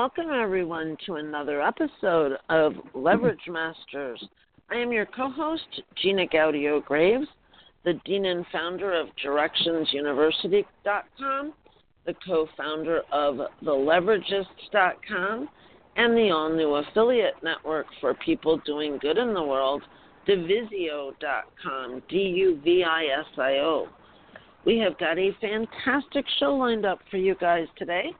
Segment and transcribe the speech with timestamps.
[0.00, 4.24] Welcome everyone to another episode of Leverage Masters.
[4.70, 7.26] I am your co host, Gina Gaudio Graves,
[7.84, 11.52] the Dean and founder of DirectionsUniversity.com,
[12.06, 15.48] the co founder of TheLeveragists.com,
[15.96, 19.82] and the all new affiliate network for people doing good in the world,
[20.28, 23.88] Duvisio.com, D U V I S I O.
[24.64, 28.12] We have got a fantastic show lined up for you guys today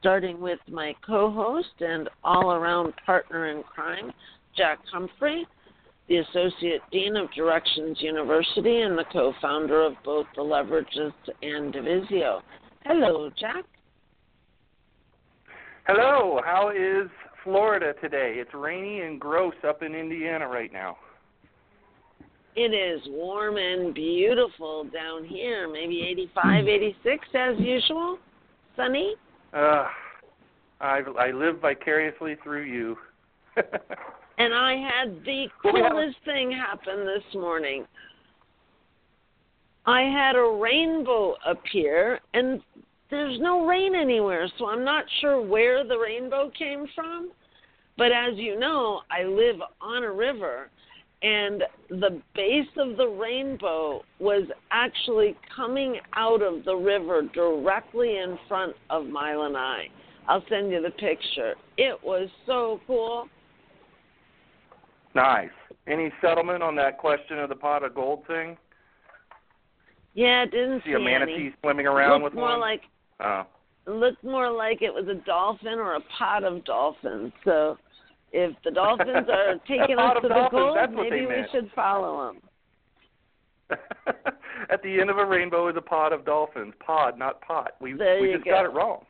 [0.00, 4.10] starting with my co host and all around partner in crime,
[4.56, 5.46] Jack Humphrey,
[6.08, 11.72] the Associate Dean of Directions University and the co founder of both the Leveragists and
[11.72, 12.40] Duvisio.
[12.84, 13.64] Hello, Jack.
[15.86, 17.08] Hello, how is
[17.44, 18.34] Florida today?
[18.36, 20.96] It's rainy and gross up in Indiana right now.
[22.56, 28.18] It is warm and beautiful down here, maybe 85, 86 as usual.
[28.76, 29.14] Sunny?
[29.52, 29.86] Uh,
[30.80, 32.96] I I live vicariously through you.
[33.56, 37.86] and I had the coolest thing happen this morning.
[39.86, 42.60] I had a rainbow appear, and
[43.10, 47.32] there's no rain anywhere, so I'm not sure where the rainbow came from.
[47.98, 50.70] But as you know, I live on a river,
[51.22, 58.38] and the base of the rainbow was actually coming out of the river directly in
[58.48, 59.58] front of Mile lanai.
[59.58, 60.32] I.
[60.32, 61.54] I'll send you the picture.
[61.76, 63.28] It was so cool.
[65.14, 65.50] Nice.
[65.86, 68.56] Any settlement on that question of the pot of gold thing?
[70.14, 71.54] Yeah, it didn't see, see a manatee any.
[71.60, 72.60] swimming around looked with more one.
[72.60, 72.82] like
[73.20, 73.44] oh.
[73.86, 77.32] It looked more like it was a dolphin or a pot of dolphins.
[77.44, 77.76] So
[78.32, 83.78] if the dolphins are taking us to the gold, maybe we should follow them.
[84.70, 86.74] At the end of a rainbow is a pod of dolphins.
[86.84, 87.72] Pod, not pot.
[87.80, 88.50] We There we just go.
[88.50, 89.04] got it wrong.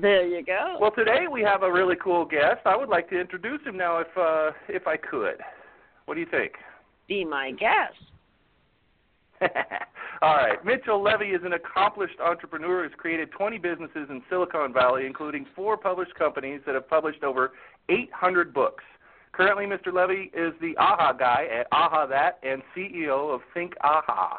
[0.00, 0.76] There you go.
[0.80, 2.60] Well, today we have a really cool guest.
[2.64, 5.40] I would like to introduce him now, if uh, if I could.
[6.06, 6.52] What do you think?
[7.06, 7.94] Be my guest.
[10.22, 10.64] All right.
[10.64, 15.76] Mitchell Levy is an accomplished entrepreneur who's created 20 businesses in Silicon Valley, including four
[15.76, 17.52] published companies that have published over
[17.88, 18.84] 800 books.
[19.32, 19.92] Currently, Mr.
[19.92, 24.38] Levy is the AHA guy at AHA That and CEO of Think AHA.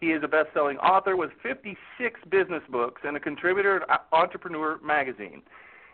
[0.00, 5.42] He is a best-selling author with 56 business books and a contributor to Entrepreneur magazine.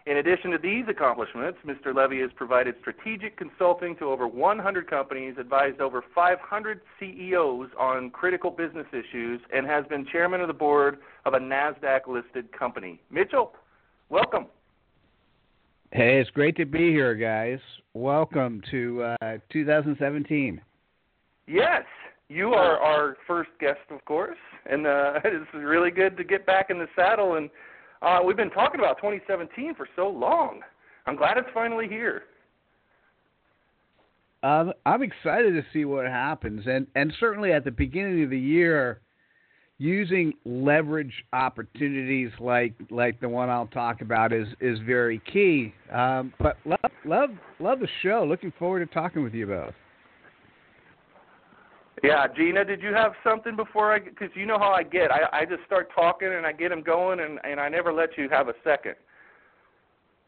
[0.06, 1.94] In addition to these accomplishments, Mr.
[1.94, 8.50] Levy has provided strategic consulting to over 100 companies, advised over 500 CEOs on critical
[8.50, 12.98] business issues, and has been chairman of the board of a NASDAQ-listed company.
[13.10, 13.52] Mitchell,
[14.08, 14.46] welcome.
[15.90, 17.60] Hey, it's great to be here, guys.
[17.94, 20.60] Welcome to uh, 2017.
[21.46, 21.82] Yes,
[22.28, 24.36] you are our first guest, of course,
[24.70, 27.36] and uh, it's really good to get back in the saddle.
[27.36, 27.48] And
[28.02, 30.60] uh, we've been talking about 2017 for so long.
[31.06, 32.24] I'm glad it's finally here.
[34.42, 38.38] Um, I'm excited to see what happens, and and certainly at the beginning of the
[38.38, 39.00] year,
[39.78, 45.72] using leverage opportunities like like the one I'll talk about is is very key.
[45.92, 47.30] Um, but love love
[47.60, 48.24] love the show.
[48.28, 49.74] Looking forward to talking with you both.
[52.02, 53.98] Yeah, Gina, did you have something before I?
[53.98, 55.10] Because you know how I get.
[55.10, 58.10] I I just start talking and I get them going, and and I never let
[58.18, 58.94] you have a second.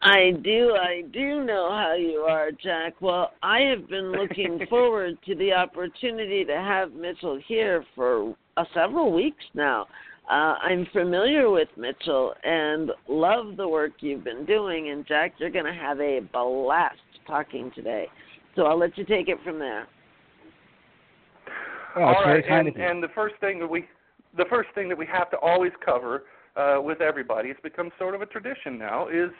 [0.02, 2.94] I do, I do know how you are, Jack.
[3.02, 8.64] Well, I have been looking forward to the opportunity to have Mitchell here for uh,
[8.74, 9.86] several weeks now.
[10.30, 14.90] Uh, I'm familiar with Mitchell and love the work you've been doing.
[14.90, 18.06] And Jack, you're going to have a blast talking today.
[18.54, 19.88] So I'll let you take it from there.
[21.96, 23.86] Oh, All it's very right, kind and and the first thing that we,
[24.36, 26.24] the first thing that we have to always cover
[26.56, 29.30] uh, with everybody, it's become sort of a tradition now, is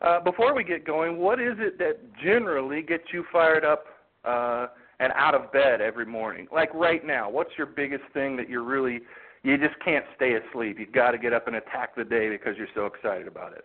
[0.00, 3.84] uh, before we get going, what is it that generally gets you fired up
[4.24, 4.66] uh,
[5.02, 6.46] and out of bed every morning?
[6.52, 9.00] Like right now, what's your biggest thing that you're really,
[9.42, 10.78] you just can't stay asleep.
[10.78, 13.64] You've got to get up and attack the day because you're so excited about it.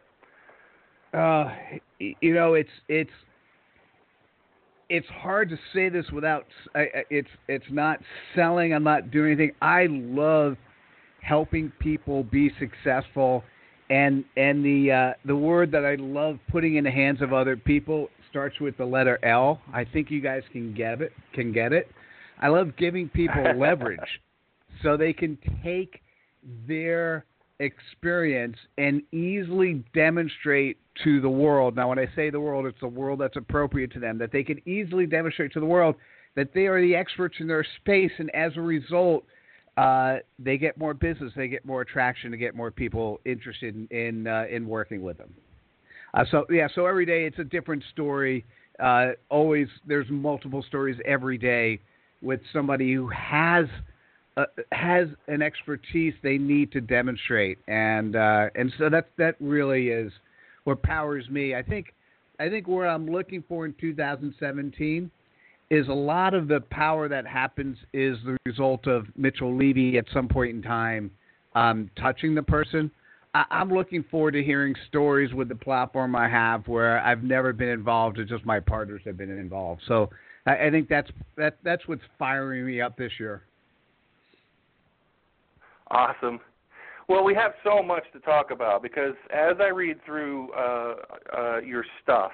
[1.14, 1.54] Uh,
[2.00, 3.12] you know, it's it's
[4.90, 6.46] it's hard to say this without
[6.76, 8.00] I- it's it's not
[8.36, 8.74] selling.
[8.74, 9.56] I'm not doing anything.
[9.62, 10.58] I love
[11.22, 13.44] helping people be successful
[13.90, 17.56] and and the uh, the word that I love putting in the hands of other
[17.56, 19.62] people starts with the letter L.
[19.74, 21.14] I think you guys can get it.
[21.34, 21.90] Can get it.
[22.40, 24.00] I love giving people leverage
[24.84, 26.02] so they can take
[26.68, 27.26] their
[27.60, 31.76] experience and easily demonstrate to the world.
[31.76, 34.44] Now, when I say the world, it's the world that's appropriate to them, that they
[34.44, 35.96] can easily demonstrate to the world
[36.36, 39.24] that they are the experts in their space, and as a result,
[39.76, 43.88] uh, they get more business, they get more attraction, they get more people interested in
[43.98, 45.34] in, uh, in working with them.
[46.18, 48.44] Uh, so yeah, so every day it's a different story.
[48.80, 51.80] Uh, always, there's multiple stories every day
[52.24, 53.68] with somebody who has
[54.36, 59.90] uh, has an expertise they need to demonstrate, and uh, and so that that really
[59.90, 60.12] is
[60.64, 61.54] what powers me.
[61.54, 61.94] I think
[62.40, 65.12] I think what I'm looking for in 2017
[65.70, 70.06] is a lot of the power that happens is the result of Mitchell Levy at
[70.12, 71.12] some point in time
[71.54, 72.90] um, touching the person.
[73.50, 77.70] I'm looking forward to hearing stories with the platform I have where I've never been
[77.70, 79.82] involved, it's just my partners have been involved.
[79.88, 80.10] So
[80.46, 83.44] I, I think that's that that's what's firing me up this year.
[85.90, 86.40] Awesome.
[87.08, 90.96] Well, we have so much to talk about because as I read through uh,
[91.38, 92.32] uh, your stuff,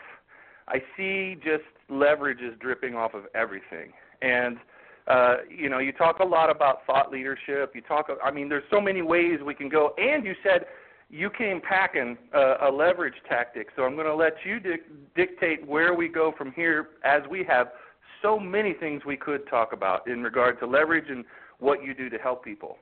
[0.67, 3.94] I see just leverage is dripping off of everything.
[4.21, 4.57] And
[5.07, 7.73] uh, you know, you talk a lot about thought leadership.
[7.75, 9.94] You talk, I mean, there's so many ways we can go.
[9.97, 10.65] And you said
[11.13, 13.68] you came packing a, a leverage tactic.
[13.75, 14.77] So I'm going to let you di-
[15.15, 17.68] dictate where we go from here, as we have
[18.24, 21.24] so many things we could talk about in regard to leverage and
[21.60, 22.77] what you do to help people.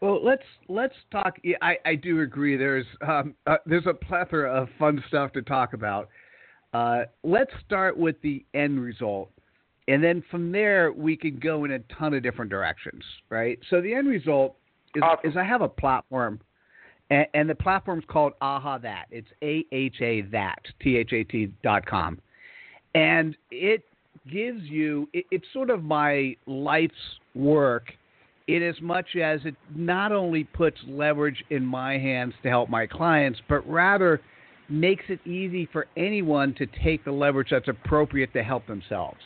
[0.00, 1.38] Well, let's let's talk.
[1.42, 2.56] Yeah, I I do agree.
[2.56, 6.08] There's um, uh, there's a plethora of fun stuff to talk about.
[6.72, 9.30] Uh, let's start with the end result,
[9.88, 13.58] and then from there we can go in a ton of different directions, right?
[13.70, 14.56] So the end result
[14.94, 15.30] is, awesome.
[15.30, 16.38] is I have a platform,
[17.10, 19.06] and, and the platform's called Aha That.
[19.10, 22.18] It's A H A That T H A T dot com,
[22.94, 23.84] and it
[24.30, 26.94] gives you it, it's sort of my life's
[27.34, 27.92] work
[28.46, 32.86] in as much as it not only puts leverage in my hands to help my
[32.86, 34.20] clients, but rather
[34.70, 39.18] makes it easy for anyone to take the leverage that's appropriate to help themselves.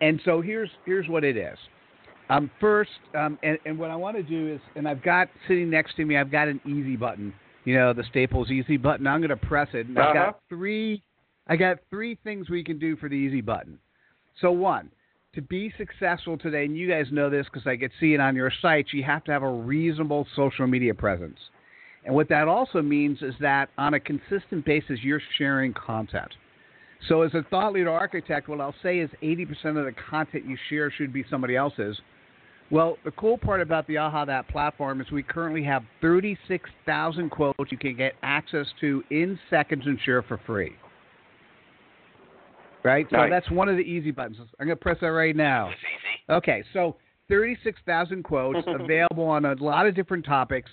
[0.00, 1.58] And so here's here's what it is.
[2.28, 5.70] Um, first, um, and, and what I want to do is, and I've got sitting
[5.70, 7.32] next to me, I've got an easy button.
[7.64, 9.06] You know, the Staples easy button.
[9.06, 10.08] I'm going to press it, and uh-huh.
[10.08, 11.02] I've got three.
[11.46, 13.78] I got three things we can do for the easy button.
[14.40, 14.90] So one,
[15.34, 18.34] to be successful today, and you guys know this because I could see it on
[18.34, 21.38] your sites, you have to have a reasonable social media presence.
[22.04, 26.32] And what that also means is that on a consistent basis, you're sharing content.
[27.08, 30.56] So, as a thought leader architect, what I'll say is 80% of the content you
[30.68, 32.00] share should be somebody else's.
[32.70, 37.56] Well, the cool part about the Aha That platform is we currently have 36,000 quotes
[37.70, 40.74] you can get access to in seconds and share for free.
[42.82, 43.10] Right?
[43.12, 43.26] Nice.
[43.26, 44.38] So that's one of the easy buttons.
[44.58, 45.70] I'm going to press that right now.
[46.28, 46.96] Okay, so
[47.28, 50.70] 36,000 quotes available on a lot of different topics,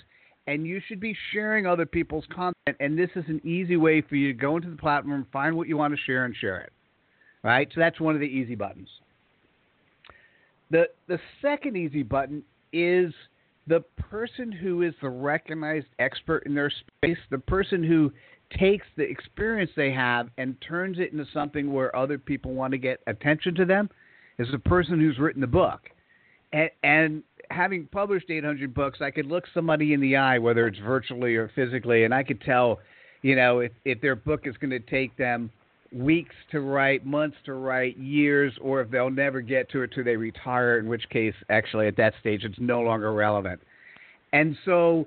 [0.47, 2.77] and you should be sharing other people's content.
[2.79, 5.67] And this is an easy way for you to go into the platform, find what
[5.67, 6.71] you want to share, and share it.
[7.43, 7.67] Right?
[7.73, 8.89] So that's one of the easy buttons.
[10.73, 12.41] The, the second easy button
[12.73, 13.13] is
[13.67, 18.11] the person who is the recognized expert in their space, the person who
[18.57, 22.79] takes the experience they have and turns it into something where other people want to
[22.79, 23.87] get attention to them
[24.39, 25.91] is the person who's written the book.
[26.53, 30.79] And, and having published 800 books, I could look somebody in the eye, whether it's
[30.79, 32.79] virtually or physically, and I could tell,
[33.21, 35.51] you know, if, if their book is going to take them
[35.93, 40.03] weeks to write, months to write, years, or if they'll never get to it till
[40.03, 43.61] they retire, in which case, actually, at that stage, it's no longer relevant.
[44.31, 45.05] And so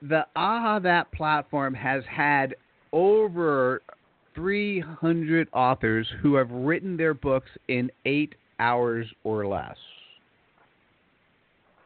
[0.00, 2.54] the AHA That platform has had
[2.92, 3.82] over
[4.34, 9.76] 300 authors who have written their books in eight hours or less.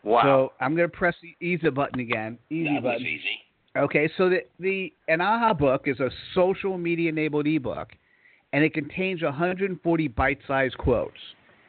[0.05, 0.23] Wow.
[0.23, 2.39] So I'm going to press the easy button again.
[2.51, 3.03] Easy that button.
[3.03, 3.41] easy.
[3.77, 7.89] Okay, so the, the an AHA book is a social media enabled ebook,
[8.57, 11.19] and it contains 140 bite-sized quotes.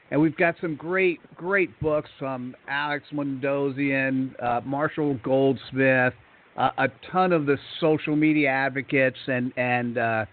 [0.10, 6.13] And we've got some great, great books from Alex Mandossian, uh, Marshall Goldsmith,
[6.56, 10.25] uh, a ton of the social media advocates, and and uh,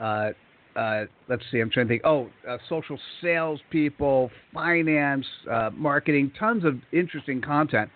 [0.00, 0.30] uh,
[0.74, 2.02] uh, let's see, I'm trying to think.
[2.04, 5.26] Oh, uh, social salespeople, finance,
[5.74, 7.88] marketing, tons of interesting content.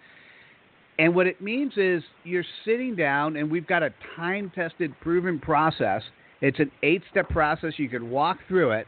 [1.00, 5.40] And what it means is you're sitting down, and we've got a time tested, proven
[5.40, 6.02] process.
[6.44, 7.72] It's an eight step process.
[7.78, 8.86] You can walk through it,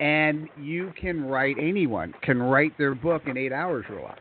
[0.00, 4.18] and you can write, anyone can write their book in eight hours or less.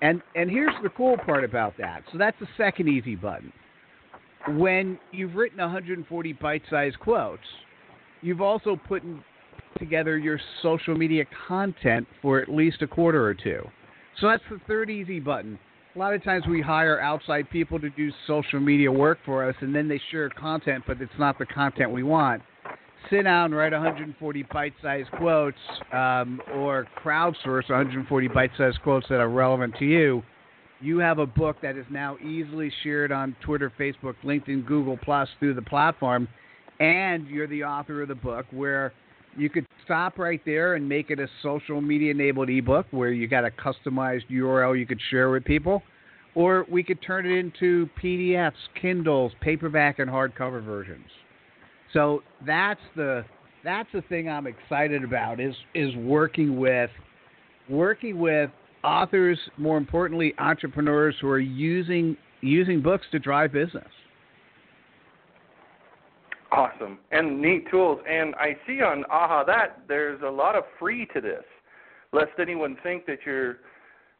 [0.00, 2.04] And, and here's the cool part about that.
[2.12, 3.52] So that's the second easy button.
[4.50, 7.42] when you've written 140 bite-sized quotes,
[8.20, 9.02] you've also put
[9.76, 13.60] together your social media content for at least a quarter or two.
[14.20, 15.58] So that's the third easy button.
[15.94, 19.54] A lot of times we hire outside people to do social media work for us,
[19.60, 22.42] and then they share content, but it's not the content we want.
[23.10, 25.58] Sit down, and write 140 bite-sized quotes,
[25.92, 30.22] um, or crowdsource 140 bite-sized quotes that are relevant to you.
[30.80, 35.28] You have a book that is now easily shared on Twitter, Facebook, LinkedIn, Google Plus
[35.40, 36.26] through the platform,
[36.80, 38.94] and you're the author of the book where
[39.36, 43.28] you could stop right there and make it a social media enabled ebook where you
[43.28, 45.82] got a customized URL you could share with people.
[46.34, 51.06] Or we could turn it into PDFs, Kindles, paperback, and hardcover versions.
[51.92, 53.24] So that's the
[53.64, 56.90] that's the thing I'm excited about is is working with
[57.68, 58.50] working with
[58.82, 63.88] authors, more importantly, entrepreneurs who are using using books to drive business.
[66.52, 68.00] Awesome and neat tools.
[68.08, 71.44] And I see on Aha that there's a lot of free to this,
[72.12, 73.58] lest anyone think that you're,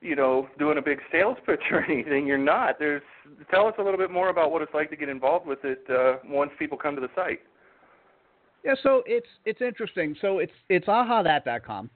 [0.00, 2.26] you know, doing a big sales pitch or anything.
[2.26, 2.78] You're not.
[2.78, 3.02] There's.
[3.50, 5.84] Tell us a little bit more about what it's like to get involved with it
[5.90, 7.40] uh, once people come to the site.
[8.64, 10.16] Yeah, so it's it's interesting.
[10.20, 11.90] So it's it's ahathat.com.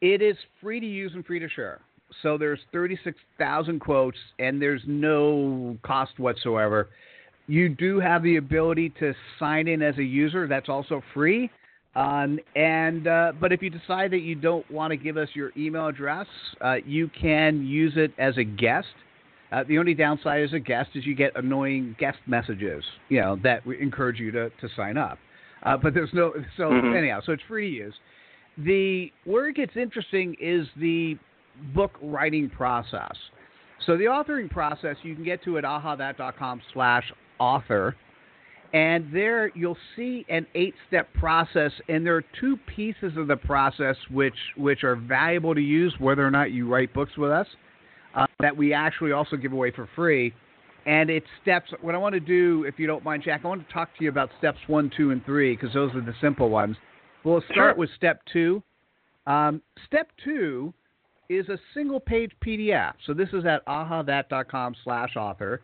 [0.00, 1.80] It is free to use and free to share.
[2.22, 6.88] So there's 36,000 quotes and there's no cost whatsoever.
[7.46, 10.48] You do have the ability to sign in as a user.
[10.48, 11.50] That's also free.
[11.94, 15.50] Um, and uh, but if you decide that you don't want to give us your
[15.56, 16.26] email address,
[16.60, 18.88] uh, you can use it as a guest.
[19.50, 23.38] Uh, the only downside as a guest is you get annoying guest messages, you know,
[23.42, 25.18] that encourage you to, to sign up.
[25.62, 26.94] Uh, but there's no so mm-hmm.
[26.94, 27.94] anyhow, so it's free to use.
[28.58, 31.16] The where it gets interesting is the
[31.74, 33.14] book writing process.
[33.86, 37.96] So the authoring process you can get to at ahathat.com slash author.
[38.72, 43.36] And there you'll see an eight step process, and there are two pieces of the
[43.36, 47.46] process which, which are valuable to use, whether or not you write books with us,
[48.14, 50.34] uh, that we actually also give away for free.
[50.84, 51.70] And it's steps.
[51.80, 54.04] What I want to do, if you don't mind, Jack, I want to talk to
[54.04, 56.76] you about steps one, two, and three, because those are the simple ones.
[57.24, 57.74] We'll start sure.
[57.74, 58.62] with step two.
[59.26, 60.72] Um, step two
[61.28, 62.92] is a single page PDF.
[63.06, 65.62] So this is at ahathat.com slash author.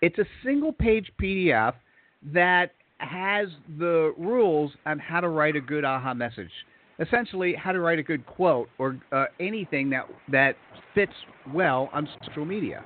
[0.00, 1.74] It's a single page PDF
[2.32, 6.50] that has the rules on how to write a good aha message.
[7.00, 10.56] Essentially, how to write a good quote or uh, anything that that
[10.94, 11.12] fits
[11.52, 12.84] well on social media.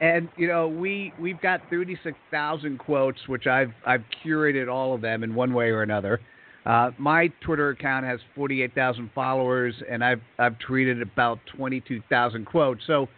[0.00, 5.22] And you know, we we've got 36,000 quotes, which I've I've curated all of them
[5.22, 6.20] in one way or another.
[6.64, 12.80] Uh, my Twitter account has 48,000 followers, and I've I've tweeted about 22,000 quotes.
[12.86, 13.08] So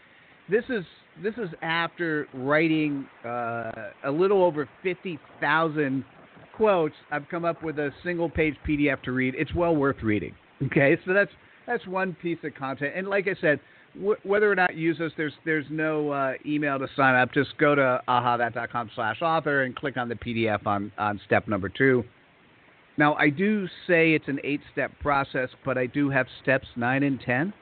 [0.49, 0.85] this is
[1.23, 3.71] this is after writing uh,
[4.05, 6.05] a little over 50,000
[6.57, 6.95] quotes.
[7.11, 9.35] I've come up with a single page PDF to read.
[9.37, 10.35] It's well worth reading.
[10.67, 11.31] Okay, so that's
[11.67, 12.93] that's one piece of content.
[12.95, 13.59] And like I said,
[13.97, 17.33] w- whether or not you use us, there's there's no uh, email to sign up.
[17.33, 21.69] Just go to ahathat.com slash author and click on the PDF on, on step number
[21.69, 22.05] two.
[22.97, 27.03] Now, I do say it's an eight step process, but I do have steps nine
[27.03, 27.53] and ten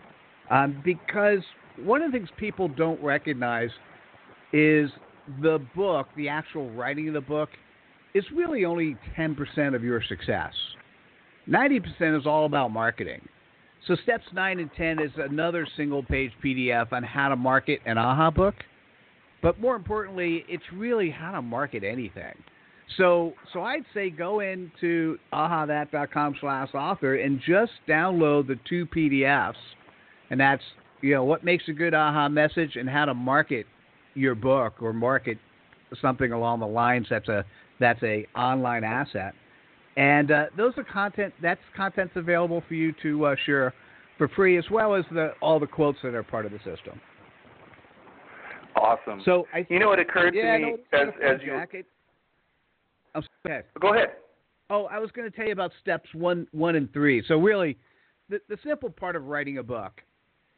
[0.50, 1.42] um, because
[1.76, 3.70] one of the things people don't recognize
[4.52, 4.90] is
[5.40, 7.48] the book, the actual writing of the book,
[8.14, 10.52] is really only 10% of your success.
[11.48, 13.26] 90% is all about marketing.
[13.86, 17.98] So, steps 9 and 10 is another single page PDF on how to market an
[17.98, 18.54] AHA book.
[19.42, 22.34] But more importantly, it's really how to market anything.
[22.96, 29.54] So, so I'd say go into ahathat.com slash author and just download the two PDFs,
[30.30, 30.62] and that's
[31.02, 33.66] you know what makes a good aha message and how to market
[34.14, 35.38] your book or market
[36.00, 37.44] something along the lines that's a
[37.78, 39.34] that's a online asset.
[39.96, 43.74] And uh, those are content that's content's available for you to uh, share
[44.16, 47.00] for free, as well as the all the quotes that are part of the system.
[48.76, 49.20] Awesome.
[49.24, 51.58] So I, you know what occurred yeah, to me as as you.
[51.72, 51.86] It,
[53.14, 53.64] oh, ahead.
[53.80, 54.12] Go ahead.
[54.70, 57.22] Oh, I was going to tell you about steps one, one, and three.
[57.28, 57.76] So really,
[58.30, 60.00] the the simple part of writing a book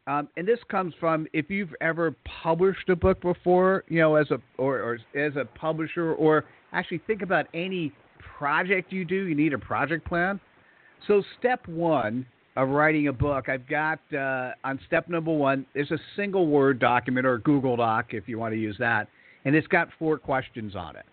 [0.06, 4.30] um, and this comes from if you've ever published a book before, you know, as
[4.30, 7.92] a or, or as a publisher, or actually think about any
[8.38, 10.38] project you do, you need a project plan.
[11.06, 15.90] So step one of writing a book, I've got uh, on step number one, there's
[15.90, 19.08] a single word document or Google Doc if you want to use that,
[19.44, 21.06] and it's got four questions on it.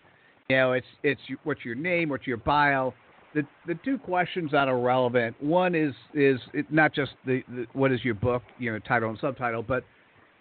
[0.50, 2.92] You know, it's it's what's your name, what's your bio,
[3.34, 5.40] the the two questions that are relevant.
[5.42, 6.38] One is is
[6.70, 9.84] not just the, the, what is your book, you know, title and subtitle, but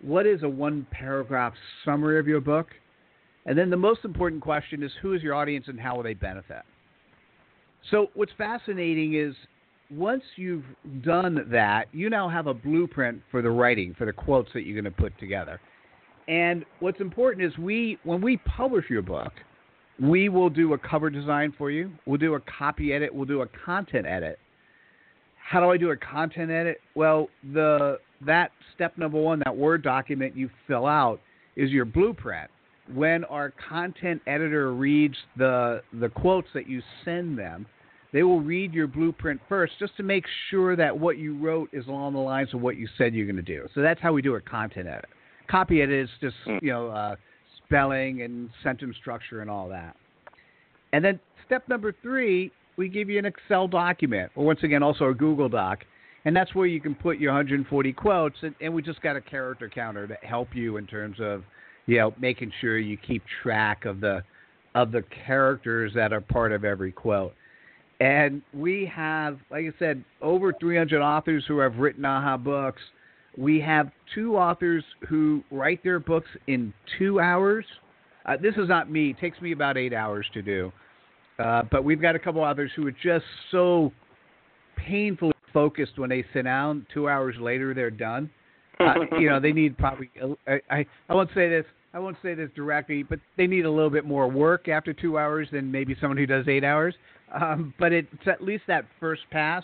[0.02, 1.54] what is a one paragraph
[1.86, 2.68] summary of your book,
[3.46, 6.14] And then the most important question is who is your audience and how will they
[6.14, 6.64] benefit?
[7.90, 9.36] So, what's fascinating is
[9.90, 10.66] once you've
[11.04, 14.80] done that, you now have a blueprint for the writing, for the quotes that you're
[14.80, 15.60] going to put together.
[16.28, 19.34] And what's important is we, when we publish your book,
[20.02, 21.92] we will do a cover design for you.
[22.06, 23.14] We'll do a copy edit.
[23.14, 24.40] We'll do a content edit.
[25.38, 26.80] How do I do a content edit?
[26.96, 31.20] Well, the that step number one, that Word document you fill out,
[31.56, 32.50] is your blueprint.
[32.94, 37.68] When our content editor reads the the quotes that you send them,
[38.12, 41.86] they will read your blueprint first just to make sure that what you wrote is
[41.88, 43.68] along the lines of what you said you're going to do.
[43.76, 45.06] So that's how we do a content edit.
[45.50, 46.58] Copy edit is just Hmm.
[46.62, 47.16] you know uh,
[47.72, 49.96] spelling and sentence structure and all that.
[50.92, 55.06] And then step number three, we give you an Excel document, or once again also
[55.06, 55.80] a Google Doc,
[56.26, 58.36] and that's where you can put your 140 quotes.
[58.42, 61.44] And, and we just got a character counter to help you in terms of
[61.86, 64.22] you know making sure you keep track of the
[64.76, 67.34] of the characters that are part of every quote.
[68.00, 72.82] And we have, like I said, over 300 authors who have written AHA books.
[73.38, 77.66] We have two authors who write their books in two hours.
[78.26, 79.12] Uh, this is not me.
[79.12, 80.72] It takes me about eight hours to do.
[81.40, 83.92] Uh, but we've got a couple authors who are just so
[84.76, 86.86] painfully focused when they sit down.
[86.94, 88.30] Two hours later, they're done.
[88.80, 90.10] Uh, you know, they need probably.
[90.48, 91.66] I, I I won't say this.
[91.94, 95.18] I won't say this directly, but they need a little bit more work after two
[95.18, 96.96] hours than maybe someone who does eight hours.
[97.34, 99.64] Um, but it's at least that first pass.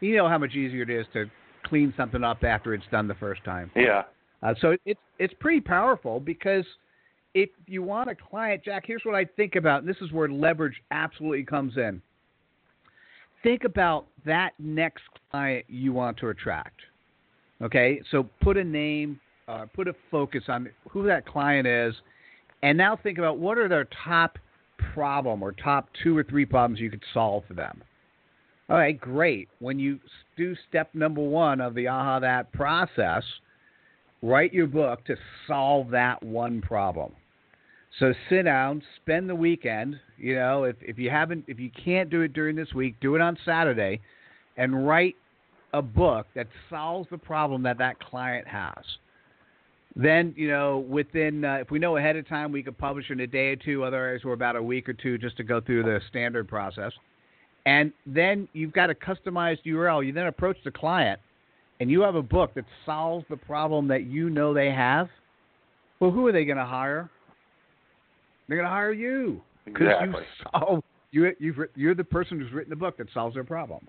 [0.00, 1.26] You know how much easier it is to
[1.64, 3.70] clean something up after it's done the first time.
[3.76, 4.04] yeah.
[4.42, 6.64] Uh, so it's it's pretty powerful because
[7.34, 9.80] if you want a client, Jack, here's what I think about.
[9.80, 12.02] And this is where leverage absolutely comes in.
[13.42, 16.80] Think about that next client you want to attract.
[17.60, 21.94] Okay, so put a name, uh, put a focus on who that client is,
[22.62, 24.38] and now think about what are their top
[24.92, 27.82] problem or top two or three problems you could solve for them.
[28.68, 29.48] All right, great.
[29.58, 29.98] When you
[30.36, 33.22] do step number one of the aha that process,
[34.22, 37.12] write your book to solve that one problem.
[37.98, 40.00] So sit down, spend the weekend.
[40.16, 43.14] You know, if if you haven't, if you can't do it during this week, do
[43.14, 44.00] it on Saturday,
[44.56, 45.16] and write
[45.74, 48.84] a book that solves the problem that that client has.
[49.94, 53.20] Then you know, within uh, if we know ahead of time, we could publish in
[53.20, 53.84] a day or two.
[53.84, 56.92] Otherwise, we're about a week or two just to go through the standard process.
[57.66, 60.04] And then you've got a customized URL.
[60.04, 61.20] You then approach the client,
[61.80, 65.08] and you have a book that solves the problem that you know they have.
[66.00, 67.08] Well, who are they going to hire?
[68.48, 70.22] They're going to hire you because Exactly.
[70.22, 70.84] you solve.
[71.12, 73.86] You, you've, you're the person who's written the book that solves their problem.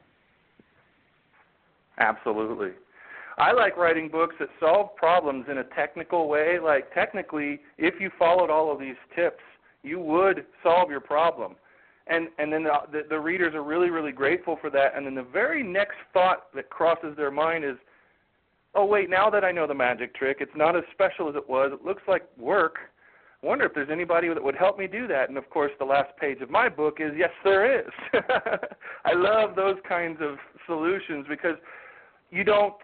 [1.98, 2.72] Absolutely.
[3.38, 6.60] I like writing books that solve problems in a technical way.
[6.62, 9.42] Like technically, if you followed all of these tips,
[9.82, 11.56] you would solve your problem.
[12.08, 14.96] And and then the, the the readers are really really grateful for that.
[14.96, 17.78] And then the very next thought that crosses their mind is,
[18.76, 21.48] "Oh wait, now that I know the magic trick, it's not as special as it
[21.48, 21.72] was.
[21.74, 22.76] It looks like work.
[23.42, 25.86] I wonder if there's anybody that would help me do that." And of course, the
[25.86, 27.92] last page of my book is, "Yes, there is."
[29.06, 31.56] I love those kinds of solutions because
[32.32, 32.76] you don't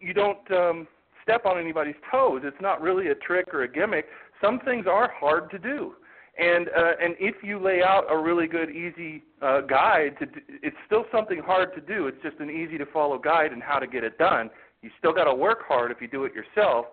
[0.00, 0.88] you don't um,
[1.22, 2.42] step on anybody's toes.
[2.44, 4.06] It's not really a trick or a gimmick.
[4.40, 5.94] Some things are hard to do,
[6.38, 10.26] and uh, and if you lay out a really good, easy uh, guide to,
[10.62, 12.06] it's still something hard to do.
[12.06, 14.48] It's just an easy to follow guide and how to get it done.
[14.80, 16.86] You still got to work hard if you do it yourself.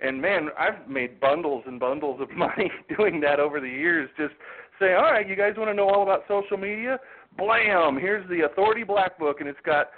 [0.00, 4.10] And man, I've made bundles and bundles of money doing that over the years.
[4.18, 4.34] Just
[4.78, 6.98] say, all right, you guys want to know all about social media?
[7.38, 7.96] Blam!
[7.98, 9.88] Here's the Authority Black Book, and it's got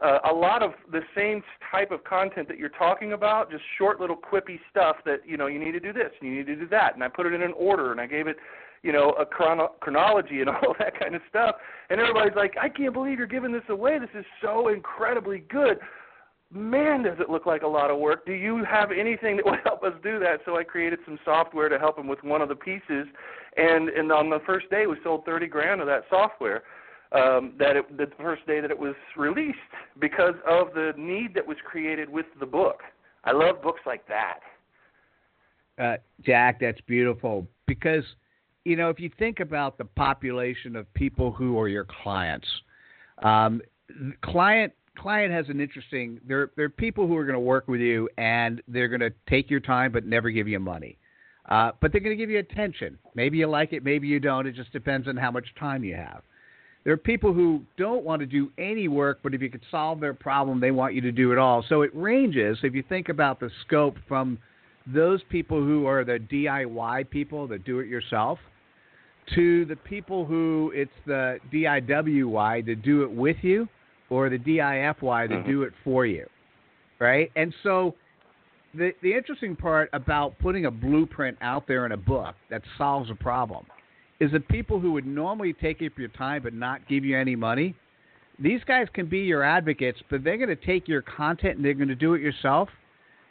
[0.00, 3.98] uh, a lot of the same type of content that you're talking about, just short
[3.98, 6.68] little quippy stuff that you know you need to do this, you need to do
[6.68, 8.36] that, and I put it in an order, and I gave it,
[8.82, 11.56] you know, a chrono- chronology and all that kind of stuff,
[11.88, 13.98] and everybody's like, I can't believe you're giving this away.
[13.98, 15.78] This is so incredibly good.
[16.52, 18.24] Man, does it look like a lot of work.
[18.24, 20.40] Do you have anything that would help us do that?
[20.44, 23.06] So I created some software to help him with one of the pieces,
[23.56, 26.64] and and on the first day we sold 30 grand of that software
[27.12, 29.58] um, that it, the first day that it was released
[30.00, 32.80] because of the need that was created with the book.
[33.24, 34.40] I love books like that.
[35.78, 38.04] Uh, Jack, that's beautiful because
[38.64, 42.46] you know if you think about the population of people who are your clients,
[43.22, 43.60] um,
[44.22, 46.18] client client has an interesting.
[46.26, 49.12] There there are people who are going to work with you and they're going to
[49.28, 50.98] take your time but never give you money.
[51.48, 52.98] Uh, but they're going to give you attention.
[53.14, 54.46] Maybe you like it, maybe you don't.
[54.46, 56.22] It just depends on how much time you have.
[56.86, 59.98] There are people who don't want to do any work, but if you could solve
[59.98, 61.64] their problem, they want you to do it all.
[61.68, 62.58] So it ranges.
[62.62, 64.38] If you think about the scope from
[64.86, 68.38] those people who are the DIY people, the do it yourself,
[69.34, 73.68] to the people who it's the DIWY, to do it with you,
[74.08, 75.44] or the DIFY, to Mhm.
[75.44, 76.28] do it for you.
[77.00, 77.32] Right?
[77.34, 77.96] And so
[78.74, 83.10] the the interesting part about putting a blueprint out there in a book that solves
[83.10, 83.66] a problem
[84.20, 87.36] is that people who would normally take up your time but not give you any
[87.36, 87.74] money,
[88.38, 91.74] these guys can be your advocates, but they're going to take your content and they're
[91.74, 92.68] going to do it yourself.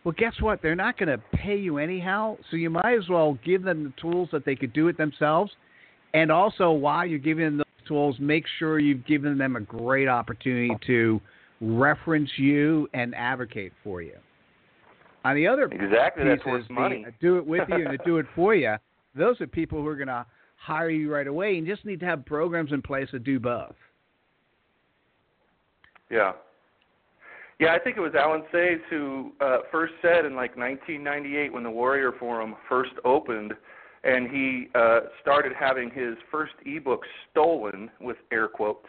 [0.03, 0.61] Well, guess what?
[0.61, 3.93] They're not going to pay you anyhow, so you might as well give them the
[3.99, 5.51] tools that they could do it themselves.
[6.13, 10.07] And also, while you're giving them those tools, make sure you've given them a great
[10.07, 11.19] opportunity to
[11.59, 14.13] reference you and advocate for you.
[15.23, 17.05] On the other Exactly, that's pieces, worth the money.
[17.19, 18.75] do it with you and do it for you.
[19.15, 20.25] Those are people who are going to
[20.65, 23.75] hire you right away, and just need to have programs in place to do both.
[26.09, 26.33] Yeah.
[27.59, 31.63] Yeah, I think it was Allen Says who uh, first said in like 1998 when
[31.63, 33.53] the Warrior Forum first opened,
[34.03, 37.01] and he uh, started having his first ebook
[37.31, 38.87] stolen with air quotes.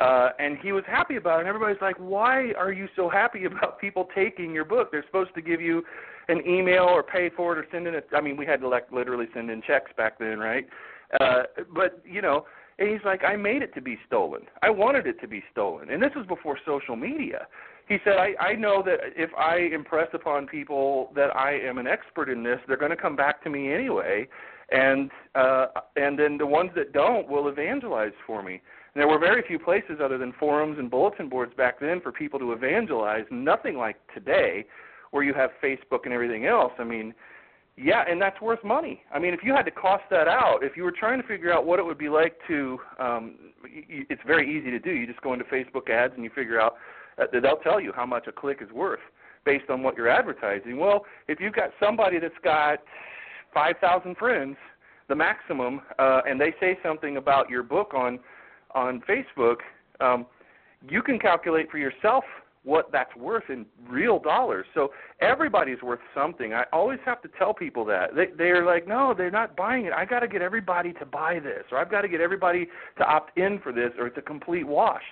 [0.00, 1.40] Uh, and he was happy about it.
[1.40, 4.90] And everybody's like, "Why are you so happy about people taking your book?
[4.90, 5.82] They're supposed to give you
[6.28, 8.08] an email or pay for it or send in it.
[8.16, 10.64] I mean, we had to like literally send in checks back then, right?
[10.64, 10.68] Uh,
[11.18, 12.46] but you know,
[12.78, 14.42] and he's like, I made it to be stolen.
[14.62, 15.90] I wanted it to be stolen.
[15.90, 17.46] And this was before social media.
[17.88, 21.86] He said, I, I know that if I impress upon people that I am an
[21.86, 24.26] expert in this, they're going to come back to me anyway.
[24.70, 28.54] And uh, and then the ones that don't will evangelize for me.
[28.94, 32.10] And there were very few places other than forums and bulletin boards back then for
[32.10, 33.24] people to evangelize.
[33.30, 34.64] Nothing like today,
[35.10, 36.72] where you have Facebook and everything else.
[36.78, 37.12] I mean,
[37.76, 39.00] yeah, and that's worth money.
[39.12, 41.52] I mean, if you had to cost that out, if you were trying to figure
[41.52, 44.90] out what it would be like to, um, it's very easy to do.
[44.90, 46.76] You just go into Facebook ads and you figure out.
[47.18, 49.00] Uh, they'll tell you how much a click is worth
[49.44, 50.78] based on what you're advertising.
[50.78, 52.78] Well, if you've got somebody that's got
[53.52, 54.56] 5,000 friends,
[55.08, 58.18] the maximum, uh, and they say something about your book on
[58.74, 59.56] on Facebook,
[60.00, 60.24] um,
[60.88, 62.24] you can calculate for yourself
[62.64, 64.66] what that's worth in real dollars.
[64.74, 66.54] So everybody's worth something.
[66.54, 68.14] I always have to tell people that.
[68.14, 69.92] They they're like, "No, they're not buying it.
[69.92, 73.04] I got to get everybody to buy this or I've got to get everybody to
[73.04, 75.02] opt in for this or it's a complete wash."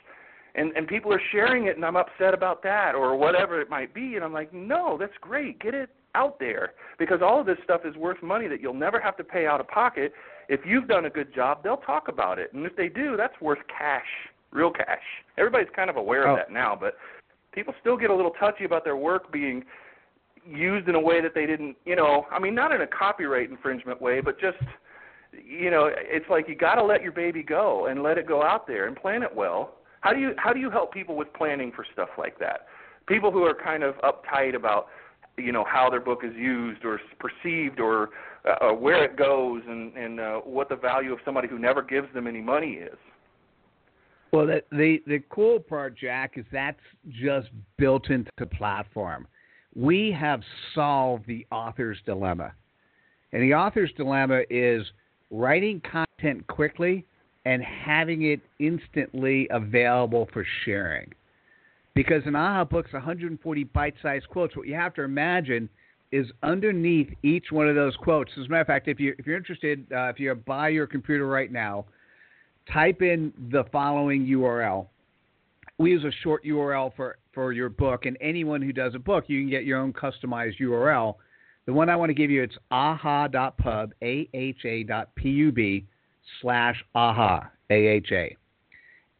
[0.55, 3.93] And and people are sharing it and I'm upset about that or whatever it might
[3.95, 5.59] be and I'm like, "No, that's great.
[5.59, 9.01] Get it out there because all of this stuff is worth money that you'll never
[9.01, 10.13] have to pay out of pocket.
[10.49, 12.53] If you've done a good job, they'll talk about it.
[12.53, 14.07] And if they do, that's worth cash,
[14.51, 15.03] real cash.
[15.39, 16.33] Everybody's kind of aware Oh.
[16.33, 16.97] of that now, but
[17.53, 19.65] people still get a little touchy about their work being
[20.47, 23.51] used in a way that they didn't, you know, I mean not in a copyright
[23.51, 24.59] infringement way, but just
[25.33, 28.43] you know, it's like you got to let your baby go and let it go
[28.43, 29.75] out there and plan it well.
[30.01, 32.67] How do you how do you help people with planning for stuff like that?
[33.07, 34.89] People who are kind of uptight about
[35.37, 38.11] you know how their book is used or perceived or
[38.45, 42.13] uh, where it goes and and uh, what the value of somebody who never gives
[42.15, 42.99] them any money is.
[44.33, 49.27] Well, the, the the cool part, Jack, is that's just built into the platform.
[49.75, 50.41] We have
[50.75, 52.53] solved the author's dilemma,
[53.33, 54.85] and the author's dilemma is
[55.31, 57.05] writing content quickly
[57.45, 61.13] and having it instantly available for sharing.
[61.95, 64.57] Because in AHA Books, 140 bite-sized quotes.
[64.57, 65.69] What you have to imagine
[66.13, 68.31] is underneath each one of those quotes.
[68.39, 70.87] As a matter of fact, if you if you're interested, uh, if you're by your
[70.87, 71.85] computer right now,
[72.73, 74.87] type in the following URL.
[75.79, 79.25] We use a short URL for, for your book, and anyone who does a book,
[79.29, 81.17] you can get your own customized URL.
[81.67, 85.87] The one I want to give you, it's aha.pub, A-H-A dot P-U-B
[86.43, 88.37] slash aha, A-H-A.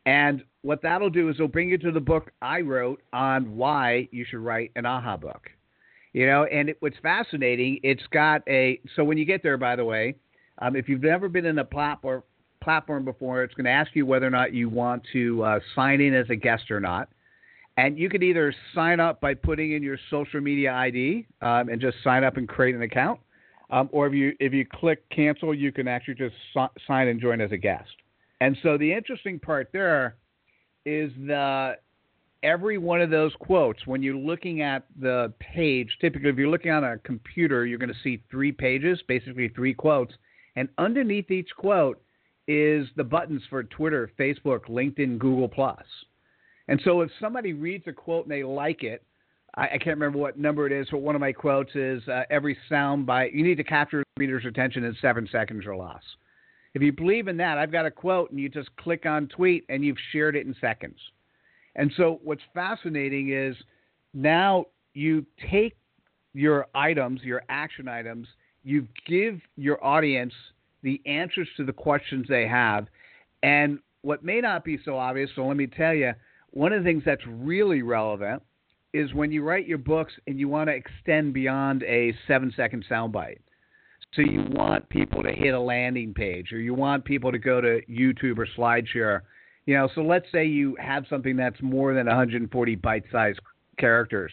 [0.07, 4.09] And what that'll do is it'll bring you to the book I wrote on why
[4.11, 5.51] you should write an aha book.
[6.13, 9.77] You know, and it, what's fascinating, it's got a, so when you get there, by
[9.77, 10.17] the way,
[10.59, 12.23] um, if you've never been in a platform,
[12.61, 16.01] platform before, it's going to ask you whether or not you want to uh, sign
[16.01, 17.09] in as a guest or not.
[17.77, 21.81] And you could either sign up by putting in your social media ID um, and
[21.81, 23.21] just sign up and create an account,
[23.71, 27.21] um, or if you if you click cancel, you can actually just si- sign and
[27.21, 27.91] join as a guest.
[28.41, 30.17] And so the interesting part there
[30.85, 31.77] is the
[32.43, 35.89] every one of those quotes when you're looking at the page.
[36.01, 39.75] Typically, if you're looking on a computer, you're going to see three pages, basically three
[39.75, 40.13] quotes,
[40.57, 42.03] and underneath each quote
[42.49, 45.85] is the buttons for Twitter, Facebook, LinkedIn, Google Plus.
[46.69, 49.03] And so if somebody reads a quote and they like it,
[49.57, 52.23] I, I can't remember what number it is, but one of my quotes is uh,
[52.31, 56.03] every sound bite, you need to capture the reader's attention in seven seconds or less.
[56.75, 59.65] If you believe in that, I've got a quote and you just click on tweet
[59.69, 60.99] and you've shared it in seconds.
[61.75, 63.57] And so what's fascinating is
[64.15, 65.77] now you take
[66.33, 68.29] your items, your action items,
[68.63, 70.33] you give your audience
[70.83, 72.87] the answers to the questions they have.
[73.43, 76.13] And what may not be so obvious, so let me tell you,
[76.51, 78.43] one of the things that's really relevant
[78.93, 82.85] is when you write your books and you want to extend beyond a seven second
[82.91, 83.39] soundbite.
[84.15, 87.61] So you want people to hit a landing page or you want people to go
[87.61, 89.21] to YouTube or SlideShare.
[89.67, 93.39] You know, so let's say you have something that's more than 140 bite sized
[93.79, 94.33] characters.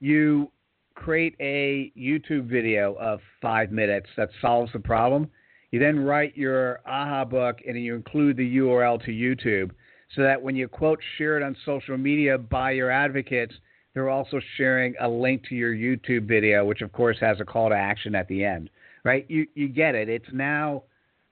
[0.00, 0.50] You
[0.94, 5.30] create a YouTube video of five minutes that solves the problem.
[5.74, 9.72] You then write your AHA book and you include the URL to YouTube
[10.14, 13.52] so that when you quote share it on social media by your advocates,
[13.92, 17.70] they're also sharing a link to your YouTube video, which of course has a call
[17.70, 18.70] to action at the end.
[19.02, 19.26] Right?
[19.28, 20.08] You you get it.
[20.08, 20.84] It's now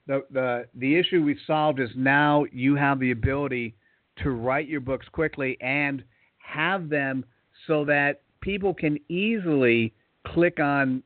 [0.09, 3.77] the the the issue we've solved is now you have the ability
[4.25, 6.03] to write your books quickly and
[6.39, 7.25] have them
[7.69, 9.95] so that people can easily
[10.27, 11.05] click on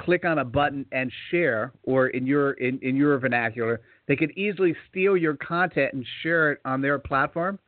[0.00, 4.32] click on a button and share or in your in, in your vernacular they could
[4.32, 7.58] easily steal your content and share it on their platform.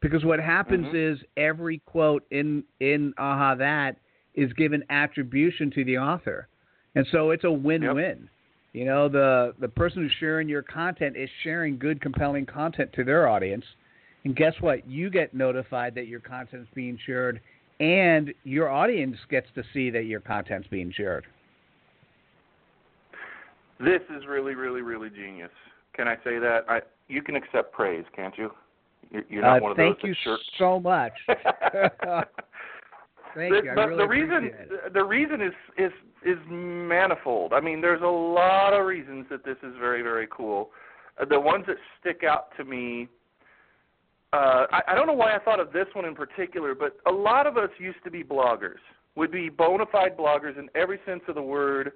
[0.00, 1.14] Because what happens mm-hmm.
[1.14, 3.96] is every quote in in aha that
[4.34, 6.48] is given attribution to the author.
[6.94, 8.18] And so it's a win-win.
[8.20, 8.28] Yep.
[8.72, 13.04] you know the the person who's sharing your content is sharing good compelling content to
[13.04, 13.64] their audience.
[14.24, 14.86] And guess what?
[14.86, 17.40] You get notified that your content is being shared
[17.78, 21.26] and your audience gets to see that your content's being shared
[23.80, 25.50] this is really, really, really genius.
[25.94, 26.60] Can I say that?
[26.68, 28.50] I you can accept praise, can't you?
[29.10, 30.14] You're, you're not uh, one of thank those.
[30.24, 31.12] Thank you so much.
[31.26, 31.42] thank
[33.34, 33.70] the, you.
[33.70, 34.92] I but really the reason it.
[34.94, 35.92] the reason is is
[36.24, 37.52] is manifold.
[37.52, 40.70] I mean, there's a lot of reasons that this is very very cool.
[41.20, 43.08] Uh, the ones that stick out to me.
[44.32, 47.10] Uh, I, I don't know why I thought of this one in particular, but a
[47.10, 48.78] lot of us used to be bloggers.
[49.16, 51.90] Would be bona fide bloggers in every sense of the word